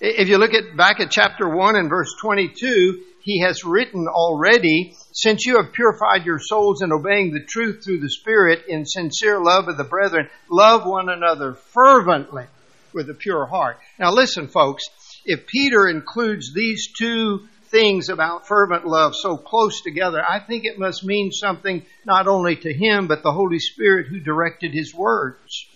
If 0.00 0.28
you 0.28 0.38
look 0.38 0.52
at 0.52 0.76
back 0.76 1.00
at 1.00 1.10
chapter 1.10 1.48
1 1.48 1.76
and 1.76 1.88
verse 1.88 2.14
22, 2.20 3.02
he 3.22 3.40
has 3.40 3.64
written 3.64 4.06
already, 4.08 4.96
since 5.12 5.44
you 5.44 5.56
have 5.56 5.72
purified 5.72 6.24
your 6.24 6.38
souls 6.38 6.82
in 6.82 6.92
obeying 6.92 7.32
the 7.32 7.44
truth 7.44 7.84
through 7.84 8.00
the 8.00 8.10
Spirit 8.10 8.64
in 8.68 8.86
sincere 8.86 9.40
love 9.40 9.68
of 9.68 9.76
the 9.76 9.84
brethren, 9.84 10.28
love 10.50 10.86
one 10.86 11.08
another 11.08 11.54
fervently 11.54 12.46
with 12.92 13.08
a 13.10 13.14
pure 13.14 13.46
heart. 13.46 13.78
Now 13.98 14.12
listen, 14.12 14.48
folks, 14.48 14.84
if 15.24 15.46
Peter 15.46 15.88
includes 15.88 16.52
these 16.54 16.88
two 16.98 17.46
things 17.70 18.08
about 18.08 18.48
fervent 18.48 18.86
love 18.86 19.14
so 19.14 19.36
close 19.36 19.80
together, 19.82 20.22
I 20.26 20.40
think 20.40 20.64
it 20.64 20.78
must 20.78 21.04
mean 21.04 21.30
something 21.30 21.84
not 22.04 22.26
only 22.26 22.56
to 22.56 22.72
him, 22.72 23.06
but 23.06 23.22
the 23.22 23.32
Holy 23.32 23.58
Spirit 23.58 24.08
who 24.08 24.18
directed 24.18 24.72
his 24.72 24.94
words. 24.94 25.66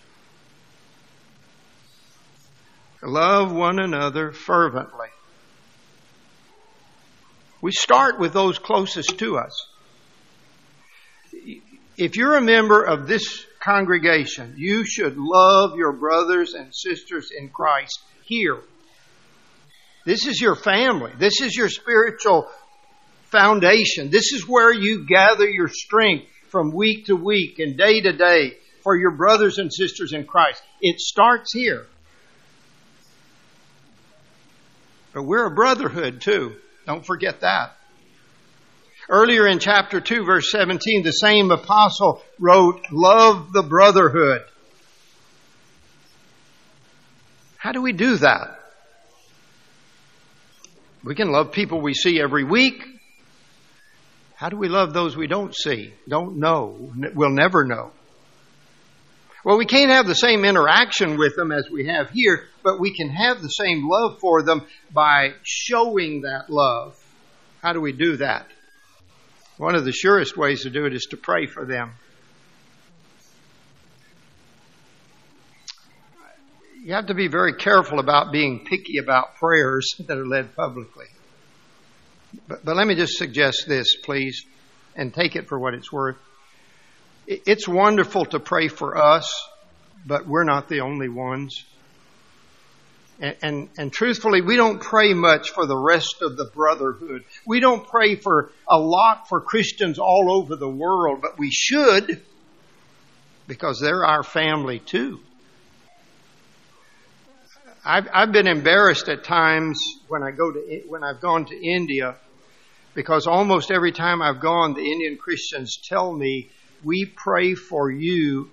Love 3.03 3.53
one 3.53 3.79
another 3.79 4.33
fervently. 4.33 5.09
We 7.65 7.73
start 7.73 8.19
with 8.19 8.33
those 8.33 8.59
closest 8.59 9.19
to 9.19 9.39
us. 9.39 9.69
If 11.97 12.17
you're 12.17 12.37
a 12.37 12.41
member 12.41 12.83
of 12.83 13.07
this 13.09 13.45
congregation, 13.61 14.55
you 14.57 14.85
should 14.85 15.17
love 15.17 15.77
your 15.77 15.93
brothers 15.93 16.55
and 16.55 16.75
sisters 16.75 17.31
in 17.37 17.49
Christ 17.49 17.99
here 18.25 18.61
this 20.05 20.27
is 20.27 20.41
your 20.41 20.55
family. 20.55 21.13
This 21.19 21.41
is 21.41 21.57
your 21.57 21.69
spiritual 21.69 22.49
foundation. 23.31 24.11
This 24.11 24.33
is 24.33 24.47
where 24.47 24.73
you 24.73 25.07
gather 25.07 25.49
your 25.49 25.69
strength 25.69 26.27
from 26.49 26.73
week 26.73 27.07
to 27.07 27.17
week 27.17 27.59
and 27.59 27.77
day 27.77 28.01
to 28.03 28.13
day 28.13 28.59
for 28.83 28.97
your 28.97 29.13
brothers 29.13 29.59
and 29.59 29.73
sisters 29.73 30.13
in 30.13 30.27
Christ. 30.27 30.63
It 30.81 31.01
starts 31.01 31.53
here. 31.55 31.87
But 35.15 35.23
we're 35.23 35.47
a 35.47 35.55
brotherhood 35.55 36.21
too. 36.21 36.57
Don't 36.87 37.05
forget 37.05 37.41
that. 37.41 37.77
Earlier 39.09 39.47
in 39.47 39.59
chapter 39.59 40.01
2 40.01 40.25
verse 40.25 40.51
17, 40.51 41.03
the 41.03 41.11
same 41.11 41.51
apostle 41.51 42.23
wrote, 42.39 42.81
love 42.91 43.53
the 43.53 43.63
brotherhood. 43.63 44.43
How 47.59 47.73
do 47.73 47.83
we 47.83 47.93
do 47.93 48.17
that? 48.17 48.61
We 51.03 51.15
can 51.15 51.31
love 51.31 51.53
people 51.53 51.81
we 51.81 51.95
see 51.95 52.21
every 52.21 52.45
week. 52.45 52.83
How 54.37 54.49
do 54.49 54.57
we 54.57 54.69
love 54.69 54.93
those 54.93 55.17
we 55.17 55.27
don't 55.27 55.55
see, 55.55 55.93
don't 56.09 56.39
know, 56.39 56.93
will 57.15 57.31
never 57.31 57.65
know? 57.65 57.93
Well, 59.45 59.59
we 59.59 59.67
can't 59.67 59.91
have 59.91 60.07
the 60.07 60.15
same 60.15 60.45
interaction 60.45 61.19
with 61.19 61.37
them 61.37 61.53
as 61.53 61.69
we 61.71 61.87
have 61.87 62.11
here, 62.11 62.47
but 62.63 62.81
we 62.81 62.95
can 62.95 63.11
have 63.11 63.43
the 63.43 63.49
same 63.49 63.87
love 63.89 64.19
for 64.21 64.43
them 64.43 64.67
by 64.93 65.35
showing 65.43 66.23
that 66.23 66.49
love. 66.49 66.97
How 67.63 67.75
do 67.75 67.81
we 67.81 67.93
do 67.93 68.17
that? 68.17 68.47
One 69.59 69.75
of 69.75 69.85
the 69.85 69.93
surest 69.93 70.37
ways 70.37 70.63
to 70.63 70.71
do 70.71 70.87
it 70.87 70.95
is 70.95 71.07
to 71.11 71.17
pray 71.17 71.47
for 71.47 71.65
them. 71.67 71.93
you 76.85 76.93
have 76.93 77.07
to 77.07 77.15
be 77.15 77.29
very 77.29 77.55
careful 77.55 77.99
about 77.99 78.31
being 78.31 78.67
picky 78.67 78.99
about 78.99 79.37
prayers 79.37 79.95
that 80.07 80.19
are 80.19 80.27
led 80.27 80.55
publicly. 80.55 81.07
But, 82.47 82.65
but 82.65 82.77
let 82.77 82.87
me 82.87 82.95
just 82.95 83.17
suggest 83.17 83.65
this, 83.67 83.97
please, 83.97 84.45
and 84.95 85.13
take 85.13 85.35
it 85.35 85.49
for 85.49 85.59
what 85.59 85.73
it's 85.73 85.91
worth. 85.91 86.17
It's 87.27 87.67
wonderful 87.67 88.27
to 88.27 88.41
pray 88.41 88.69
for 88.69 88.97
us, 88.97 89.49
but 90.07 90.27
we're 90.27 90.45
not 90.45 90.69
the 90.69 90.81
only 90.81 91.09
ones. 91.09 91.65
And, 93.21 93.37
and, 93.43 93.69
and, 93.79 93.93
truthfully, 93.93 94.41
we 94.41 94.57
don't 94.57 94.81
pray 94.81 95.15
much 95.15 95.51
for 95.51 95.67
the 95.67 95.77
rest 95.77 96.17
of 96.21 96.37
the 96.37 96.47
brotherhood. 96.47 97.25
We 97.47 97.61
don't 97.61 97.87
pray 97.87 98.17
for 98.17 98.51
a 98.69 98.77
lot 98.77 99.29
for 99.29 99.41
Christians 99.41 100.01
all 100.01 100.33
over 100.33 100.57
the 100.57 100.69
world, 100.69 101.21
but 101.23 101.39
we 101.39 101.51
should 101.53 102.21
because 103.47 103.79
they're 103.81 104.05
our 104.05 104.23
family 104.23 104.81
too. 104.81 105.21
I've, 107.85 108.09
I've 108.13 108.33
been 108.33 108.49
embarrassed 108.49 109.09
at 109.09 109.25
times 109.25 109.79
when 110.09 110.23
I 110.23 110.31
go 110.31 110.51
to 110.51 110.83
when 110.89 111.05
I've 111.05 111.21
gone 111.21 111.45
to 111.47 111.55
India 111.55 112.17
because 112.95 113.27
almost 113.27 113.71
every 113.71 113.93
time 113.93 114.23
I've 114.23 114.41
gone, 114.41 114.75
the 114.75 114.81
Indian 114.81 115.19
Christians 115.19 115.77
tell 115.77 116.13
me, 116.13 116.51
"We 116.85 117.07
pray 117.07 117.55
for 117.55 117.91
you 117.91 118.51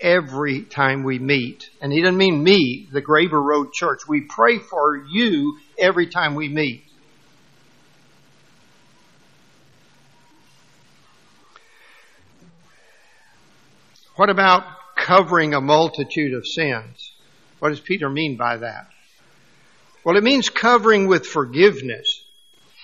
every 0.00 0.62
time 0.62 1.04
we 1.04 1.18
meet. 1.18 1.68
And 1.80 1.92
he 1.92 2.00
doesn't 2.00 2.16
mean 2.16 2.42
me, 2.42 2.88
the 2.92 3.00
Graver 3.00 3.40
Road 3.40 3.72
Church. 3.72 4.00
We 4.08 4.22
pray 4.22 4.58
for 4.58 4.96
you 5.10 5.58
every 5.78 6.06
time 6.06 6.34
we 6.34 6.48
meet. 6.48 6.84
What 14.16 14.30
about 14.30 14.62
covering 14.96 15.52
a 15.52 15.60
multitude 15.60 16.32
of 16.32 16.46
sins? 16.46 17.12
What 17.58 17.68
does 17.68 17.80
Peter 17.80 18.08
mean 18.08 18.36
by 18.36 18.56
that? 18.58 18.88
Well, 20.04 20.16
it 20.16 20.24
means 20.24 20.48
covering 20.48 21.06
with 21.06 21.26
forgiveness. 21.26 22.22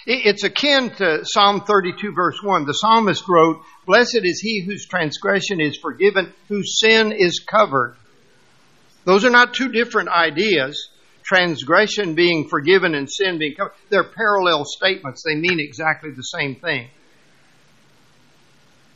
It's 0.05 0.43
akin 0.43 0.91
to 0.97 1.21
Psalm 1.25 1.61
32 1.61 2.13
verse 2.13 2.39
1. 2.43 2.65
The 2.65 2.73
psalmist 2.73 3.29
wrote, 3.29 3.63
Blessed 3.87 4.21
is 4.23 4.41
he 4.41 4.65
whose 4.67 4.87
transgression 4.87 5.61
is 5.61 5.77
forgiven, 5.77 6.33
whose 6.49 6.81
sin 6.81 7.13
is 7.13 7.41
covered. 7.49 7.95
Those 9.05 9.25
are 9.25 9.31
not 9.31 9.55
two 9.55 9.69
different 9.69 10.09
ideas. 10.09 10.89
Transgression 11.25 12.15
being 12.15 12.49
forgiven 12.49 12.97
and 12.97 13.09
sin 13.11 13.39
being 13.39 13.55
covered. 13.55 13.73
They're 13.91 14.03
parallel 14.03 14.65
statements. 14.65 15.23
They 15.25 15.37
mean 15.37 15.61
exactly 15.61 16.11
the 16.11 16.23
same 16.23 16.57
thing. 16.57 16.89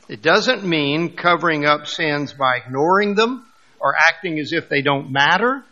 It 0.09 0.23
doesn't 0.23 0.65
mean 0.65 1.17
covering 1.17 1.65
up 1.65 1.87
sins 1.87 2.33
by 2.33 2.59
ignoring 2.59 3.15
them 3.15 3.47
or 3.81 3.95
acting 4.09 4.39
as 4.41 4.53
if 4.53 4.69
they 4.69 4.83
don't 4.83 5.13
matter. 5.13 5.65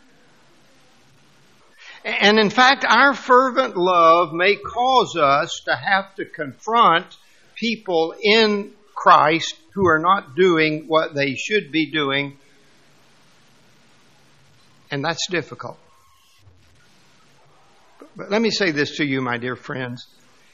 And 2.05 2.37
in 2.37 2.51
fact, 2.51 2.85
our 2.87 3.15
fervent 3.15 3.75
love 3.75 4.31
may 4.31 4.57
cause 4.57 5.17
us 5.17 5.63
to 5.65 5.75
have 5.75 6.13
to 6.15 6.25
confront 6.25 7.07
people 7.55 8.13
in 8.21 8.73
Christ 8.93 9.55
who 9.73 9.87
are 9.87 9.97
not 9.97 10.35
doing 10.35 10.85
what 10.87 11.15
they 11.15 11.33
should 11.33 11.71
be 11.71 11.91
doing. 11.91 12.37
And 14.91 15.03
that's 15.03 15.27
difficult. 15.31 15.79
But 18.15 18.29
let 18.29 18.39
me 18.39 18.51
say 18.51 18.69
this 18.69 18.97
to 18.97 19.03
you, 19.03 19.19
my 19.21 19.37
dear 19.37 19.55
friends. 19.55 20.05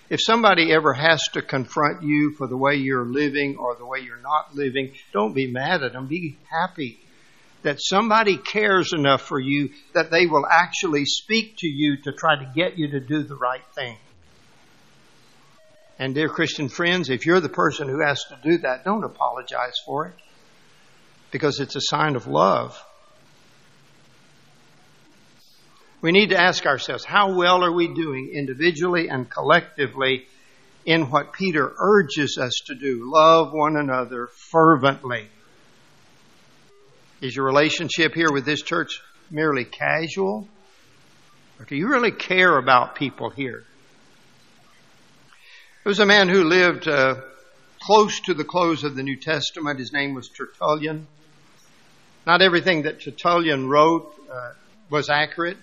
If 0.10 0.22
somebody 0.24 0.72
ever 0.72 0.94
has 0.94 1.22
to 1.34 1.42
confront 1.42 2.02
you 2.02 2.34
for 2.38 2.48
the 2.48 2.58
way 2.58 2.76
you're 2.76 3.06
living 3.06 3.58
or 3.58 3.76
the 3.76 3.86
way 3.86 4.00
you're 4.00 4.22
not 4.22 4.56
living, 4.56 4.94
don't 5.12 5.34
be 5.34 5.52
mad 5.52 5.84
at 5.84 5.92
them. 5.92 6.08
Be 6.08 6.38
happy 6.50 7.02
that 7.64 7.78
somebody 7.80 8.38
cares 8.38 8.94
enough 8.94 9.22
for 9.22 9.40
you 9.40 9.70
that 9.94 10.10
they 10.12 10.26
will 10.26 10.46
actually 10.46 11.06
speak 11.06 11.58
to 11.58 11.68
you 11.68 11.98
to 12.04 12.12
try 12.12 12.36
to 12.36 12.52
get 12.56 12.78
you 12.78 12.92
to 12.92 13.00
do 13.00 13.24
the 13.24 13.36
right 13.36 13.64
thing. 13.76 13.98
And 16.00 16.16
dear 16.16 16.30
Christian 16.30 16.70
friends, 16.70 17.10
if 17.10 17.26
you're 17.26 17.40
the 17.40 17.50
person 17.50 17.88
who 17.88 18.00
has 18.00 18.24
to 18.30 18.40
do 18.42 18.58
that, 18.60 18.84
don't 18.84 19.04
apologize 19.04 19.76
for 19.86 20.08
it 20.08 20.14
because 21.30 21.60
it's 21.60 21.76
a 21.76 21.82
sign 21.82 22.16
of 22.16 22.26
love. 22.26 22.84
We 26.02 26.12
need 26.12 26.30
to 26.30 26.42
ask 26.42 26.66
ourselves, 26.66 27.06
how 27.06 27.36
well 27.36 27.64
are 27.64 27.72
we 27.72 27.88
doing 27.88 28.32
individually 28.34 29.10
and 29.10 29.30
collectively 29.30 30.26
in 30.84 31.12
what 31.12 31.34
Peter 31.34 31.72
urges 31.78 32.40
us 32.42 32.54
to 32.66 32.74
do? 32.74 33.12
Love 33.14 33.54
one 33.54 33.78
another 33.78 34.30
fervently. 34.50 35.30
Is 37.22 37.36
your 37.36 37.46
relationship 37.46 38.16
here 38.16 38.32
with 38.32 38.46
this 38.46 38.64
church 38.64 39.00
merely 39.30 39.64
casual? 39.64 40.48
Or 41.60 41.66
do 41.66 41.76
you 41.76 41.88
really 41.88 42.12
care 42.12 42.58
about 42.58 42.96
people 42.96 43.30
here? 43.30 43.64
There 45.84 45.92
was 45.92 46.00
a 46.00 46.06
man 46.08 46.30
who 46.30 46.44
lived 46.44 46.88
uh, 46.88 47.22
close 47.80 48.20
to 48.22 48.34
the 48.34 48.44
close 48.44 48.84
of 48.84 48.96
the 48.96 49.04
New 49.04 49.18
Testament. 49.18 49.78
His 49.78 49.94
name 49.94 50.16
was 50.16 50.30
Tertullian. 50.30 51.06
Not 52.26 52.42
everything 52.42 52.84
that 52.84 53.02
Tertullian 53.02 53.70
wrote 53.70 54.12
uh, 54.32 54.54
was 54.90 55.08
accurate. 55.08 55.58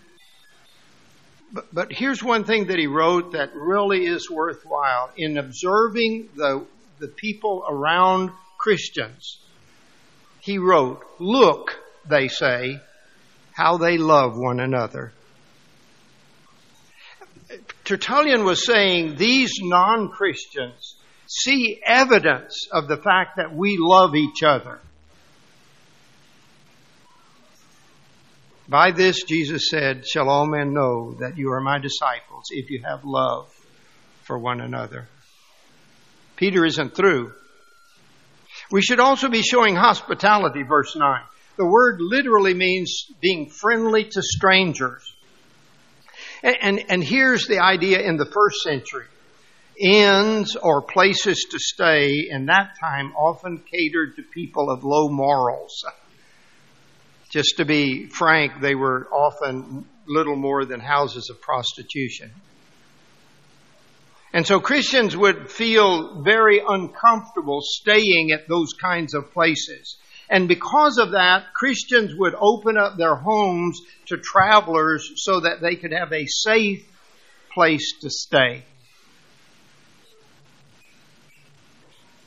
But, 1.53 1.75
but 1.75 1.93
here's 1.93 2.23
one 2.23 2.45
thing 2.45 2.69
that 2.69 2.79
he 2.79 2.87
wrote 2.87 3.33
that 3.33 3.53
really 3.57 4.07
is 4.07 4.31
worthwhile. 4.31 5.11
In 5.17 5.39
observing 5.39 6.29
the, 6.37 6.65
the 7.01 7.09
people 7.09 7.65
around 7.69 8.31
Christians, 8.59 9.41
he 10.41 10.59
wrote, 10.59 11.05
Look, 11.19 11.77
they 12.09 12.29
say, 12.29 12.81
how 13.53 13.77
they 13.77 13.99
love 13.99 14.37
one 14.37 14.61
another. 14.61 15.13
Tertullian 17.85 18.45
was 18.45 18.65
saying 18.65 19.17
these 19.17 19.53
non 19.61 20.11
Christians 20.11 20.95
see 21.27 21.81
evidence 21.85 22.69
of 22.73 22.89
the 22.89 22.97
fact 22.97 23.37
that 23.37 23.55
we 23.55 23.77
love 23.79 24.15
each 24.15 24.43
other. 24.43 24.81
By 28.69 28.91
this, 28.91 29.23
Jesus 29.25 29.71
said, 29.71 30.07
Shall 30.07 30.29
all 30.29 30.47
men 30.47 30.75
know 30.75 31.15
that 31.21 31.39
you 31.39 31.53
are 31.53 31.61
my 31.61 31.79
disciples 31.79 32.49
if 32.51 32.71
you 32.71 32.83
have 32.85 33.05
love 33.05 33.51
for 34.25 34.39
one 34.39 34.61
another. 34.61 35.09
Peter 36.37 36.65
isn't 36.67 36.95
through. 36.95 37.33
We 38.71 38.83
should 38.83 39.01
also 39.01 39.29
be 39.29 39.43
showing 39.43 39.77
hospitality, 39.77 40.63
verse 40.63 40.95
9. 40.95 41.23
The 41.57 41.67
word 41.67 42.01
literally 42.01 42.55
means 42.55 43.07
being 43.21 43.51
friendly 43.51 44.05
to 44.05 44.23
strangers. 44.23 45.03
And, 46.43 46.57
and, 46.61 46.85
and 46.89 47.05
here's 47.05 47.47
the 47.47 47.61
idea 47.61 48.01
in 48.01 48.17
the 48.17 48.27
first 48.27 48.61
century. 48.63 49.07
Inns 49.81 50.57
or 50.57 50.83
places 50.83 51.47
to 51.51 51.59
stay 51.59 52.27
in 52.31 52.47
that 52.47 52.75
time 52.81 53.13
often 53.13 53.59
catered 53.59 54.17
to 54.17 54.23
people 54.23 54.71
of 54.71 54.85
low 54.85 55.09
morals. 55.09 55.85
Just 57.31 57.59
to 57.59 57.65
be 57.65 58.07
frank, 58.07 58.61
they 58.61 58.75
were 58.75 59.07
often 59.13 59.87
little 60.07 60.37
more 60.37 60.65
than 60.65 60.81
houses 60.81 61.29
of 61.31 61.41
prostitution. 61.41 62.33
And 64.33 64.47
so 64.47 64.61
Christians 64.61 65.17
would 65.17 65.51
feel 65.51 66.23
very 66.23 66.61
uncomfortable 66.67 67.61
staying 67.63 68.31
at 68.33 68.49
those 68.49 68.73
kinds 68.75 69.15
of 69.15 69.33
places. 69.33 69.97
And 70.29 70.47
because 70.47 70.99
of 70.99 71.13
that, 71.13 71.55
Christians 71.55 72.15
would 72.15 72.35
open 72.39 72.77
up 72.77 72.99
their 72.99 73.15
homes 73.15 73.81
to 74.07 74.19
travelers 74.19 75.11
so 75.17 75.41
that 75.41 75.63
they 75.63 75.77
could 75.77 75.93
have 75.93 76.13
a 76.13 76.27
safe 76.27 76.87
place 77.55 77.95
to 78.03 78.11
stay. 78.11 78.65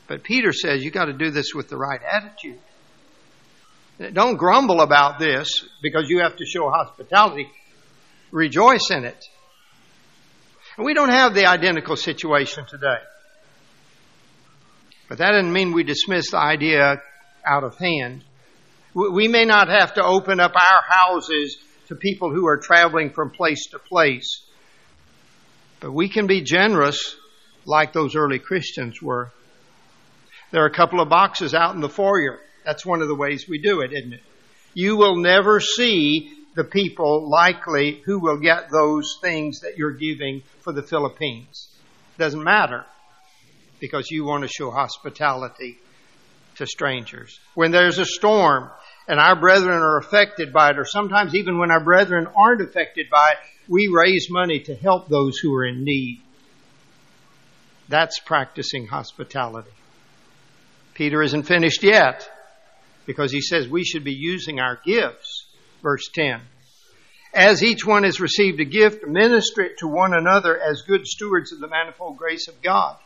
But 0.08 0.24
Peter 0.24 0.52
says 0.52 0.84
you 0.84 0.90
got 0.90 1.06
to 1.06 1.12
do 1.12 1.30
this 1.30 1.54
with 1.54 1.68
the 1.68 1.76
right 1.76 2.00
attitude. 2.02 2.58
Don't 4.12 4.36
grumble 4.36 4.80
about 4.80 5.20
this 5.20 5.64
because 5.80 6.10
you 6.10 6.20
have 6.20 6.36
to 6.36 6.44
show 6.44 6.68
hospitality. 6.70 7.48
Rejoice 8.32 8.90
in 8.90 9.04
it. 9.04 9.24
And 10.76 10.86
we 10.86 10.94
don't 10.94 11.10
have 11.10 11.34
the 11.34 11.46
identical 11.46 11.96
situation 11.96 12.64
today. 12.66 12.98
But 15.08 15.18
that 15.18 15.32
doesn't 15.32 15.52
mean 15.52 15.72
we 15.72 15.84
dismiss 15.84 16.30
the 16.30 16.38
idea 16.38 17.02
out 17.46 17.64
of 17.64 17.76
hand. 17.76 18.24
We 18.94 19.28
may 19.28 19.44
not 19.44 19.68
have 19.68 19.94
to 19.94 20.04
open 20.04 20.40
up 20.40 20.52
our 20.54 20.82
houses 20.88 21.56
to 21.88 21.94
people 21.94 22.30
who 22.30 22.46
are 22.46 22.58
traveling 22.58 23.10
from 23.10 23.30
place 23.30 23.66
to 23.70 23.78
place. 23.78 24.42
But 25.80 25.92
we 25.92 26.08
can 26.08 26.26
be 26.26 26.42
generous 26.42 27.16
like 27.64 27.92
those 27.92 28.16
early 28.16 28.38
Christians 28.38 29.02
were. 29.02 29.30
There 30.50 30.62
are 30.62 30.68
a 30.68 30.74
couple 30.74 31.00
of 31.00 31.08
boxes 31.08 31.54
out 31.54 31.74
in 31.74 31.80
the 31.80 31.88
foyer. 31.88 32.38
That's 32.64 32.86
one 32.86 33.02
of 33.02 33.08
the 33.08 33.14
ways 33.14 33.46
we 33.48 33.58
do 33.58 33.80
it, 33.80 33.92
isn't 33.92 34.12
it? 34.12 34.22
You 34.74 34.96
will 34.96 35.16
never 35.16 35.60
see 35.60 36.32
the 36.54 36.64
people 36.64 37.28
likely 37.30 38.02
who 38.04 38.18
will 38.18 38.38
get 38.38 38.70
those 38.70 39.18
things 39.22 39.60
that 39.60 39.76
you're 39.76 39.92
giving 39.94 40.42
for 40.60 40.72
the 40.72 40.82
Philippines. 40.82 41.68
Doesn't 42.18 42.42
matter 42.42 42.84
because 43.80 44.10
you 44.10 44.24
want 44.24 44.44
to 44.44 44.48
show 44.48 44.70
hospitality 44.70 45.78
to 46.56 46.66
strangers. 46.66 47.40
When 47.54 47.70
there's 47.70 47.98
a 47.98 48.04
storm 48.04 48.70
and 49.08 49.18
our 49.18 49.38
brethren 49.38 49.78
are 49.78 49.98
affected 49.98 50.52
by 50.52 50.70
it, 50.70 50.78
or 50.78 50.84
sometimes 50.84 51.34
even 51.34 51.58
when 51.58 51.70
our 51.70 51.82
brethren 51.82 52.28
aren't 52.36 52.60
affected 52.60 53.06
by 53.10 53.30
it, 53.32 53.38
we 53.68 53.90
raise 53.92 54.28
money 54.30 54.60
to 54.60 54.74
help 54.74 55.08
those 55.08 55.38
who 55.38 55.54
are 55.54 55.64
in 55.64 55.84
need. 55.84 56.20
That's 57.88 58.18
practicing 58.20 58.86
hospitality. 58.86 59.70
Peter 60.94 61.22
isn't 61.22 61.44
finished 61.44 61.82
yet 61.82 62.28
because 63.06 63.32
he 63.32 63.40
says 63.40 63.66
we 63.66 63.84
should 63.84 64.04
be 64.04 64.12
using 64.12 64.60
our 64.60 64.78
gifts 64.84 65.31
verse 65.82 66.08
10. 66.14 66.40
As 67.34 67.62
each 67.62 67.86
one 67.86 68.04
has 68.04 68.20
received 68.20 68.60
a 68.60 68.64
gift, 68.64 69.06
minister 69.06 69.62
it 69.62 69.78
to 69.78 69.88
one 69.88 70.12
another 70.12 70.58
as 70.60 70.82
good 70.82 71.06
stewards 71.06 71.52
of 71.52 71.60
the 71.60 71.68
manifold 71.68 72.18
grace 72.18 72.48
of 72.48 72.60
God. 72.62 72.96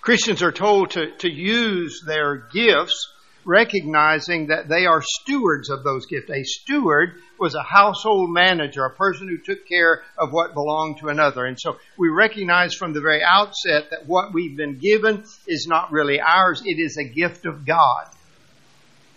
Christians 0.00 0.42
are 0.42 0.52
told 0.52 0.90
to, 0.90 1.10
to 1.18 1.28
use 1.28 2.02
their 2.06 2.36
gifts 2.36 3.12
recognizing 3.44 4.48
that 4.48 4.68
they 4.68 4.86
are 4.86 5.02
stewards 5.02 5.70
of 5.70 5.84
those 5.84 6.06
gifts. 6.06 6.30
A 6.30 6.42
steward 6.42 7.14
was 7.38 7.54
a 7.54 7.62
household 7.62 8.30
manager, 8.30 8.84
a 8.84 8.90
person 8.90 9.28
who 9.28 9.38
took 9.38 9.66
care 9.68 10.02
of 10.18 10.32
what 10.32 10.52
belonged 10.52 10.98
to 10.98 11.08
another. 11.08 11.44
And 11.44 11.58
so 11.58 11.78
we 11.96 12.08
recognize 12.08 12.74
from 12.74 12.92
the 12.92 13.00
very 13.00 13.22
outset 13.22 13.90
that 13.90 14.06
what 14.06 14.34
we've 14.34 14.56
been 14.56 14.78
given 14.78 15.24
is 15.46 15.66
not 15.68 15.92
really 15.92 16.20
ours, 16.20 16.62
it 16.64 16.78
is 16.78 16.96
a 16.96 17.04
gift 17.04 17.46
of 17.46 17.64
God. 17.64 18.06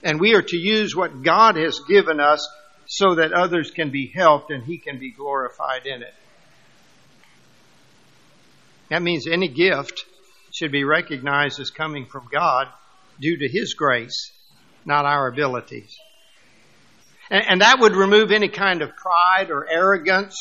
And 0.04 0.20
we 0.20 0.34
are 0.34 0.42
to 0.42 0.58
use 0.58 0.96
what 0.96 1.24
God 1.24 1.56
has 1.56 1.80
given 1.88 2.20
us 2.20 2.48
so 2.86 3.16
that 3.16 3.34
others 3.34 3.72
can 3.72 3.92
be 3.92 4.12
helped 4.14 4.52
and 4.52 4.64
He 4.64 4.78
can 4.78 5.00
be 5.00 5.12
glorified 5.12 5.86
in 5.86 6.02
it. 6.02 6.14
That 8.90 9.04
means 9.04 9.28
any 9.28 9.48
gift 9.48 10.06
should 10.52 10.72
be 10.72 10.84
recognized 10.84 11.60
as 11.60 11.70
coming 11.70 12.06
from 12.08 12.28
God 12.32 12.68
due 13.20 13.38
to 13.38 13.48
His 13.48 13.76
grace, 13.76 14.32
not 14.86 15.06
our 15.06 15.28
abilities. 15.28 15.96
And, 17.30 17.44
and 17.48 17.62
that 17.62 17.80
would 17.80 17.96
remove 17.96 18.32
any 18.32 18.50
kind 18.50 18.82
of 18.82 18.96
pride 18.96 19.52
or 19.52 19.70
arrogance 19.70 20.36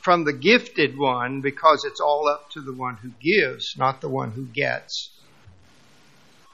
from 0.00 0.24
the 0.24 0.32
gifted 0.32 0.96
one 0.96 1.40
because 1.40 1.84
it's 1.84 2.00
all 2.00 2.28
up 2.28 2.50
to 2.50 2.60
the 2.60 2.74
one 2.74 2.96
who 2.96 3.10
gives, 3.20 3.74
not 3.76 4.00
the 4.00 4.08
one 4.08 4.30
who 4.30 4.44
gets. 4.46 5.10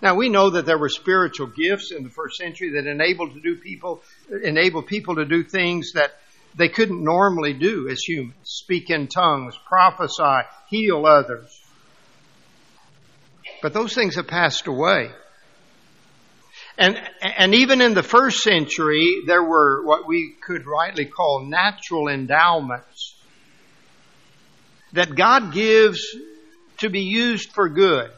Now 0.03 0.15
we 0.15 0.29
know 0.29 0.51
that 0.51 0.65
there 0.65 0.79
were 0.79 0.89
spiritual 0.89 1.49
gifts 1.49 1.93
in 1.93 2.05
the 2.05 2.11
first 2.11 2.37
century 2.37 2.71
that 2.71 2.87
enabled 2.87 3.35
to 3.35 3.41
do 3.41 3.57
people 3.57 4.03
enable 4.43 4.83
people 4.83 5.17
to 5.17 5.25
do 5.25 5.45
things 5.45 5.93
that 5.93 6.13
they 6.57 6.69
couldn't 6.69 7.03
normally 7.03 7.53
do 7.53 7.89
as 7.89 8.01
humans. 8.01 8.37
Speak 8.45 8.91
in 8.91 9.09
tongues, 9.09 9.57
prophesy, 9.69 10.49
heal 10.69 11.07
others. 11.07 11.57
But 13.63 13.75
those 13.75 13.95
things 13.95 14.17
have 14.17 14.27
passed 14.27 14.67
away. 14.67 15.11
And, 16.79 16.97
and 17.21 17.55
even 17.55 17.83
in 17.83 17.93
the 17.93 18.03
first 18.03 18.39
century, 18.43 19.23
there 19.27 19.45
were 19.45 19.85
what 19.85 20.09
we 20.09 20.35
could 20.41 20.67
rightly 20.67 21.05
call 21.05 21.45
natural 21.47 22.09
endowments 22.09 23.17
that 24.95 25.15
God 25.15 25.53
gives 25.53 26.01
to 26.79 26.89
be 26.89 27.03
used 27.03 27.53
for 27.53 27.69
good. 27.69 28.11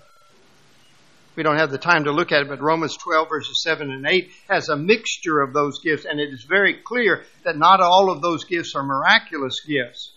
We 1.35 1.43
don't 1.43 1.57
have 1.57 1.71
the 1.71 1.79
time 1.79 2.05
to 2.05 2.13
look 2.13 2.31
at 2.31 2.43
it, 2.43 2.49
but 2.49 2.61
Romans 2.61 2.97
12 2.97 3.29
verses 3.29 3.63
7 3.63 3.91
and 3.91 4.07
8 4.07 4.31
has 4.51 4.69
a 4.69 4.77
mixture 4.77 5.41
of 5.41 5.55
those 5.55 5.81
gifts, 5.83 6.05
and 6.05 6.21
it 6.21 6.29
is 6.29 6.45
very 6.45 6.75
clear 6.85 7.25
that 7.45 7.57
not 7.57 7.81
all 7.81 8.11
of 8.11 8.21
those 8.21 8.45
gifts 8.45 8.75
are 8.77 8.83
miraculous 8.83 9.61
gifts. 9.67 10.13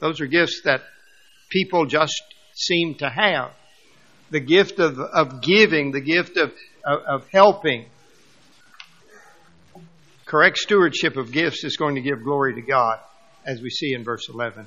Those 0.00 0.20
are 0.20 0.26
gifts 0.26 0.62
that 0.64 0.82
people 1.50 1.86
just 1.86 2.20
seem 2.54 2.96
to 2.96 3.08
have. 3.08 3.52
The 4.30 4.40
gift 4.40 4.80
of, 4.80 4.98
of 4.98 5.40
giving, 5.40 5.92
the 5.92 6.00
gift 6.00 6.36
of, 6.36 6.52
of, 6.84 7.00
of 7.06 7.28
helping. 7.30 7.86
Correct 10.24 10.56
stewardship 10.56 11.16
of 11.16 11.32
gifts 11.32 11.64
is 11.64 11.76
going 11.76 11.96
to 11.96 12.00
give 12.00 12.24
glory 12.24 12.54
to 12.54 12.62
God, 12.62 12.98
as 13.44 13.60
we 13.60 13.70
see 13.70 13.92
in 13.92 14.04
verse 14.04 14.28
11. 14.28 14.66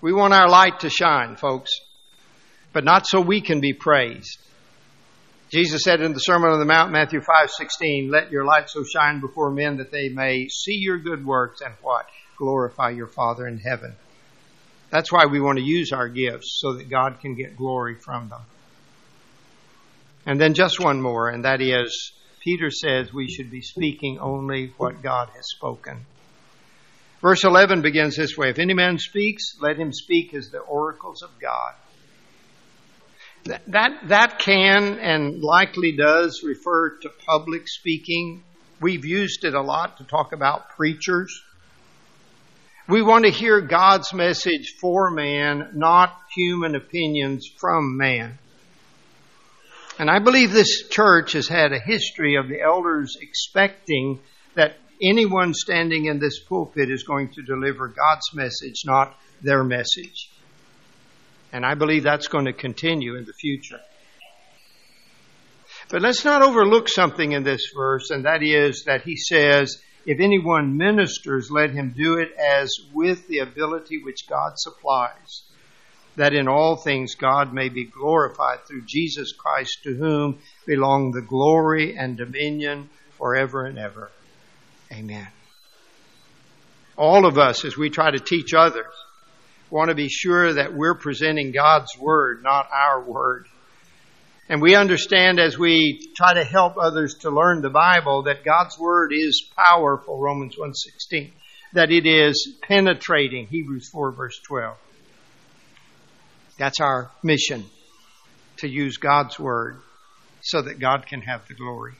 We 0.00 0.12
want 0.12 0.34
our 0.34 0.48
light 0.48 0.80
to 0.80 0.90
shine, 0.90 1.36
folks, 1.36 1.70
but 2.72 2.84
not 2.84 3.06
so 3.06 3.20
we 3.20 3.40
can 3.40 3.60
be 3.60 3.72
praised. 3.72 4.38
Jesus 5.50 5.82
said 5.84 6.00
in 6.00 6.14
the 6.14 6.18
Sermon 6.18 6.50
on 6.50 6.58
the 6.58 6.64
Mount, 6.64 6.92
Matthew 6.92 7.20
5:16, 7.20 8.10
"Let 8.10 8.30
your 8.30 8.44
light 8.44 8.70
so 8.70 8.82
shine 8.84 9.20
before 9.20 9.50
men 9.50 9.76
that 9.76 9.90
they 9.90 10.08
may 10.08 10.48
see 10.48 10.76
your 10.76 10.98
good 10.98 11.26
works 11.26 11.60
and 11.60 11.74
what? 11.82 12.06
Glorify 12.38 12.90
your 12.90 13.08
Father 13.08 13.46
in 13.46 13.58
heaven." 13.58 13.94
That's 14.90 15.12
why 15.12 15.26
we 15.26 15.40
want 15.40 15.58
to 15.58 15.64
use 15.64 15.92
our 15.92 16.08
gifts 16.08 16.58
so 16.60 16.74
that 16.74 16.88
God 16.88 17.20
can 17.20 17.34
get 17.34 17.56
glory 17.56 17.94
from 17.94 18.28
them. 18.28 18.42
And 20.24 20.40
then 20.40 20.54
just 20.54 20.80
one 20.80 21.00
more, 21.00 21.28
and 21.28 21.44
that 21.44 21.60
is 21.60 22.12
Peter 22.42 22.70
says 22.70 23.12
we 23.12 23.28
should 23.28 23.50
be 23.50 23.62
speaking 23.62 24.18
only 24.18 24.72
what 24.76 25.02
God 25.02 25.28
has 25.34 25.48
spoken. 25.48 26.06
Verse 27.20 27.44
11 27.44 27.82
begins 27.82 28.16
this 28.16 28.36
way 28.36 28.50
If 28.50 28.58
any 28.58 28.74
man 28.74 28.98
speaks, 28.98 29.56
let 29.60 29.76
him 29.76 29.92
speak 29.92 30.34
as 30.34 30.50
the 30.50 30.58
oracles 30.58 31.22
of 31.22 31.30
God. 31.40 31.74
That, 33.44 34.08
that, 34.08 34.38
can 34.38 34.98
and 35.00 35.42
likely 35.42 35.96
does 35.96 36.42
refer 36.44 36.96
to 36.98 37.08
public 37.26 37.66
speaking. 37.66 38.44
We've 38.80 39.04
used 39.04 39.44
it 39.44 39.54
a 39.54 39.60
lot 39.60 39.98
to 39.98 40.04
talk 40.04 40.32
about 40.32 40.70
preachers. 40.70 41.42
We 42.88 43.02
want 43.02 43.24
to 43.24 43.30
hear 43.30 43.60
God's 43.60 44.12
message 44.12 44.74
for 44.80 45.10
man, 45.10 45.70
not 45.74 46.16
human 46.34 46.76
opinions 46.76 47.48
from 47.60 47.96
man. 47.96 48.38
And 49.98 50.10
I 50.10 50.20
believe 50.20 50.52
this 50.52 50.88
church 50.88 51.32
has 51.32 51.48
had 51.48 51.72
a 51.72 51.78
history 51.78 52.36
of 52.36 52.48
the 52.48 52.60
elders 52.60 53.16
expecting 53.20 54.20
that 54.54 54.76
anyone 55.02 55.52
standing 55.54 56.06
in 56.06 56.18
this 56.18 56.40
pulpit 56.40 56.90
is 56.90 57.02
going 57.02 57.30
to 57.34 57.42
deliver 57.42 57.88
God's 57.88 58.34
message, 58.34 58.82
not 58.84 59.16
their 59.42 59.64
message. 59.64 60.31
And 61.52 61.66
I 61.66 61.74
believe 61.74 62.02
that's 62.02 62.28
going 62.28 62.46
to 62.46 62.52
continue 62.52 63.16
in 63.16 63.24
the 63.24 63.34
future. 63.34 63.80
But 65.90 66.02
let's 66.02 66.24
not 66.24 66.42
overlook 66.42 66.88
something 66.88 67.32
in 67.32 67.42
this 67.42 67.70
verse, 67.76 68.10
and 68.10 68.24
that 68.24 68.42
is 68.42 68.84
that 68.86 69.02
he 69.02 69.16
says, 69.16 69.76
If 70.06 70.20
anyone 70.20 70.76
ministers, 70.78 71.50
let 71.50 71.70
him 71.70 71.94
do 71.96 72.18
it 72.18 72.30
as 72.38 72.74
with 72.94 73.28
the 73.28 73.38
ability 73.38 74.02
which 74.02 74.26
God 74.28 74.52
supplies, 74.56 75.42
that 76.16 76.34
in 76.34 76.48
all 76.48 76.76
things 76.76 77.14
God 77.14 77.52
may 77.52 77.68
be 77.68 77.84
glorified 77.84 78.60
through 78.66 78.86
Jesus 78.86 79.32
Christ, 79.32 79.80
to 79.84 79.94
whom 79.94 80.40
belong 80.66 81.10
the 81.10 81.22
glory 81.22 81.96
and 81.96 82.16
dominion 82.16 82.88
forever 83.18 83.66
and 83.66 83.78
ever. 83.78 84.10
Amen. 84.90 85.28
All 86.96 87.26
of 87.26 87.38
us, 87.38 87.64
as 87.64 87.76
we 87.76 87.90
try 87.90 88.10
to 88.10 88.18
teach 88.18 88.54
others, 88.54 88.94
want 89.72 89.88
to 89.88 89.94
be 89.94 90.08
sure 90.10 90.52
that 90.52 90.74
we're 90.74 90.94
presenting 90.94 91.50
God's 91.50 91.96
Word, 91.98 92.42
not 92.42 92.68
our 92.70 93.02
Word. 93.02 93.46
And 94.48 94.60
we 94.60 94.74
understand 94.74 95.40
as 95.40 95.58
we 95.58 96.12
try 96.14 96.34
to 96.34 96.44
help 96.44 96.76
others 96.76 97.14
to 97.22 97.30
learn 97.30 97.62
the 97.62 97.70
Bible 97.70 98.24
that 98.24 98.44
God's 98.44 98.78
Word 98.78 99.12
is 99.14 99.48
powerful, 99.56 100.18
Romans 100.18 100.56
1.16. 100.56 101.30
That 101.72 101.90
it 101.90 102.06
is 102.06 102.54
penetrating, 102.60 103.46
Hebrews 103.46 103.88
4 103.88 104.12
verse 104.12 104.38
12. 104.46 104.76
That's 106.58 106.80
our 106.80 107.10
mission, 107.22 107.64
to 108.58 108.68
use 108.68 108.98
God's 108.98 109.40
Word 109.40 109.78
so 110.42 110.60
that 110.60 110.80
God 110.80 111.06
can 111.06 111.22
have 111.22 111.48
the 111.48 111.54
glory. 111.54 111.94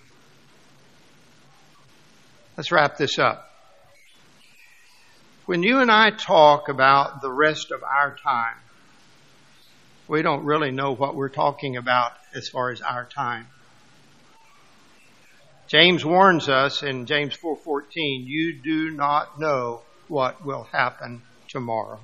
Let's 2.59 2.71
wrap 2.71 2.99
this 2.99 3.19
up. 3.19 3.52
When 5.45 5.65
you 5.65 5.81
and 5.81 5.91
I 5.91 6.11
talk 6.11 6.69
about 6.69 7.21
the 7.21 7.31
rest 7.31 7.73
of 7.73 7.83
our 7.83 8.17
time, 8.17 8.57
we 10.07 10.23
don't 10.23 10.45
really 10.45 10.71
know 10.71 10.95
what 10.95 11.17
we're 11.17 11.29
talking 11.29 11.77
about 11.77 12.13
as 12.33 12.49
far 12.49 12.71
as 12.71 12.81
our 12.81 13.05
time. 13.05 13.49
James 15.67 16.05
warns 16.05 16.49
us 16.49 16.85
in 16.85 17.07
James 17.07 17.35
4:14, 17.35 18.25
you 18.27 18.53
do 18.63 18.91
not 18.91 19.41
know 19.41 19.83
what 20.07 20.45
will 20.45 20.65
happen 20.71 21.23
tomorrow. 21.49 21.99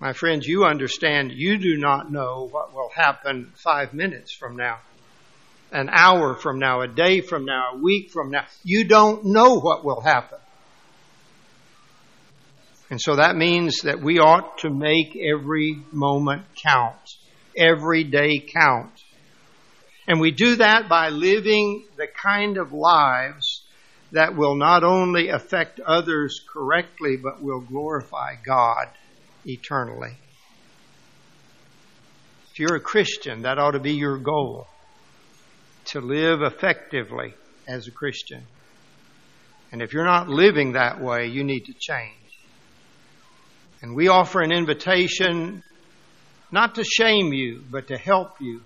My 0.00 0.12
friends, 0.12 0.46
you 0.46 0.64
understand 0.64 1.30
you 1.30 1.56
do 1.56 1.76
not 1.76 2.10
know 2.10 2.48
what 2.50 2.74
will 2.74 2.90
happen 2.90 3.52
5 3.54 3.94
minutes 3.94 4.32
from 4.32 4.56
now 4.56 4.80
an 5.72 5.88
hour 5.90 6.34
from 6.34 6.58
now, 6.58 6.80
a 6.80 6.88
day 6.88 7.20
from 7.20 7.44
now, 7.44 7.72
a 7.74 7.76
week 7.76 8.10
from 8.10 8.30
now. 8.30 8.44
You 8.64 8.84
don't 8.84 9.24
know 9.26 9.58
what 9.58 9.84
will 9.84 10.00
happen. 10.00 10.38
And 12.90 13.00
so 13.00 13.16
that 13.16 13.36
means 13.36 13.80
that 13.82 14.00
we 14.00 14.18
ought 14.18 14.58
to 14.58 14.70
make 14.70 15.16
every 15.16 15.76
moment 15.90 16.44
count, 16.62 17.16
every 17.56 18.04
day 18.04 18.38
count. 18.38 18.92
And 20.06 20.20
we 20.20 20.30
do 20.30 20.56
that 20.56 20.88
by 20.88 21.08
living 21.08 21.84
the 21.96 22.06
kind 22.06 22.58
of 22.58 22.72
lives 22.72 23.62
that 24.12 24.36
will 24.36 24.54
not 24.54 24.84
only 24.84 25.30
affect 25.30 25.80
others 25.80 26.40
correctly, 26.52 27.16
but 27.16 27.42
will 27.42 27.60
glorify 27.60 28.36
God 28.44 28.88
eternally. 29.44 30.16
If 32.52 32.60
you're 32.60 32.76
a 32.76 32.80
Christian, 32.80 33.42
that 33.42 33.58
ought 33.58 33.72
to 33.72 33.80
be 33.80 33.94
your 33.94 34.16
goal 34.16 34.68
to 35.86 36.00
live 36.00 36.40
effectively 36.42 37.34
as 37.66 37.88
a 37.88 37.90
Christian. 37.90 38.44
And 39.72 39.82
if 39.82 39.92
you're 39.92 40.06
not 40.06 40.28
living 40.28 40.72
that 40.72 41.00
way, 41.00 41.26
you 41.26 41.42
need 41.42 41.66
to 41.66 41.74
change. 41.78 42.25
And 43.82 43.94
we 43.94 44.08
offer 44.08 44.40
an 44.40 44.52
invitation 44.52 45.62
not 46.50 46.76
to 46.76 46.84
shame 46.84 47.32
you, 47.32 47.62
but 47.70 47.88
to 47.88 47.98
help 47.98 48.40
you 48.40 48.62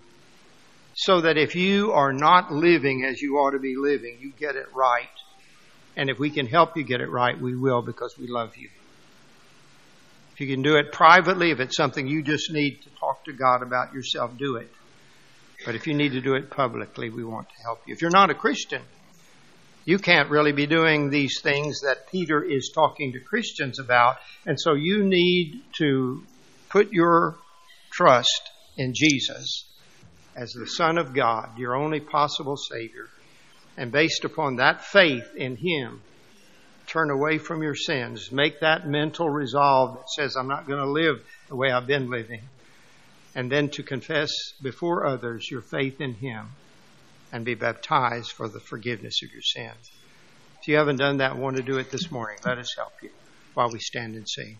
so 0.94 1.20
that 1.22 1.38
if 1.38 1.54
you 1.54 1.92
are 1.92 2.12
not 2.12 2.52
living 2.52 3.04
as 3.04 3.20
you 3.20 3.36
ought 3.36 3.52
to 3.52 3.58
be 3.58 3.74
living, 3.76 4.18
you 4.20 4.32
get 4.38 4.56
it 4.56 4.66
right. 4.74 5.08
And 5.96 6.10
if 6.10 6.18
we 6.18 6.30
can 6.30 6.46
help 6.46 6.76
you 6.76 6.84
get 6.84 7.00
it 7.00 7.10
right, 7.10 7.38
we 7.40 7.56
will 7.56 7.82
because 7.82 8.16
we 8.18 8.26
love 8.26 8.56
you. 8.56 8.68
If 10.32 10.40
you 10.40 10.46
can 10.54 10.62
do 10.62 10.76
it 10.76 10.92
privately, 10.92 11.50
if 11.50 11.60
it's 11.60 11.76
something 11.76 12.06
you 12.06 12.22
just 12.22 12.52
need 12.52 12.82
to 12.82 12.90
talk 12.98 13.24
to 13.24 13.32
God 13.32 13.62
about 13.62 13.92
yourself, 13.92 14.36
do 14.38 14.56
it. 14.56 14.70
But 15.66 15.74
if 15.74 15.86
you 15.86 15.94
need 15.94 16.12
to 16.12 16.20
do 16.20 16.34
it 16.34 16.50
publicly, 16.50 17.10
we 17.10 17.24
want 17.24 17.48
to 17.48 17.62
help 17.62 17.80
you. 17.86 17.94
If 17.94 18.00
you're 18.00 18.10
not 18.10 18.30
a 18.30 18.34
Christian, 18.34 18.82
you 19.90 19.98
can't 19.98 20.30
really 20.30 20.52
be 20.52 20.66
doing 20.66 21.10
these 21.10 21.40
things 21.42 21.80
that 21.80 22.08
Peter 22.12 22.40
is 22.40 22.70
talking 22.72 23.12
to 23.14 23.18
Christians 23.18 23.80
about. 23.80 24.18
And 24.46 24.56
so 24.56 24.74
you 24.74 25.02
need 25.02 25.64
to 25.78 26.22
put 26.68 26.92
your 26.92 27.34
trust 27.90 28.40
in 28.76 28.94
Jesus 28.94 29.64
as 30.36 30.52
the 30.52 30.68
Son 30.68 30.96
of 30.96 31.12
God, 31.12 31.58
your 31.58 31.74
only 31.74 31.98
possible 31.98 32.56
Savior, 32.56 33.08
and 33.76 33.90
based 33.90 34.24
upon 34.24 34.56
that 34.56 34.84
faith 34.84 35.34
in 35.34 35.56
Him, 35.56 36.00
turn 36.86 37.10
away 37.10 37.38
from 37.38 37.60
your 37.60 37.74
sins. 37.74 38.30
Make 38.30 38.60
that 38.60 38.86
mental 38.86 39.28
resolve 39.28 39.96
that 39.96 40.08
says, 40.10 40.36
I'm 40.36 40.46
not 40.46 40.68
going 40.68 40.78
to 40.78 40.88
live 40.88 41.20
the 41.48 41.56
way 41.56 41.72
I've 41.72 41.88
been 41.88 42.08
living. 42.08 42.42
And 43.34 43.50
then 43.50 43.70
to 43.70 43.82
confess 43.82 44.30
before 44.62 45.04
others 45.04 45.50
your 45.50 45.62
faith 45.62 46.00
in 46.00 46.14
Him 46.14 46.46
and 47.32 47.44
be 47.44 47.54
baptized 47.54 48.32
for 48.32 48.48
the 48.48 48.60
forgiveness 48.60 49.22
of 49.22 49.30
your 49.32 49.42
sins. 49.42 49.90
If 50.60 50.68
you 50.68 50.76
haven't 50.76 50.96
done 50.96 51.18
that, 51.18 51.36
want 51.36 51.56
to 51.56 51.62
do 51.62 51.78
it 51.78 51.90
this 51.90 52.10
morning, 52.10 52.38
let 52.44 52.58
us 52.58 52.74
help 52.76 52.92
you 53.02 53.10
while 53.54 53.70
we 53.70 53.78
stand 53.78 54.14
and 54.14 54.28
sing. 54.28 54.58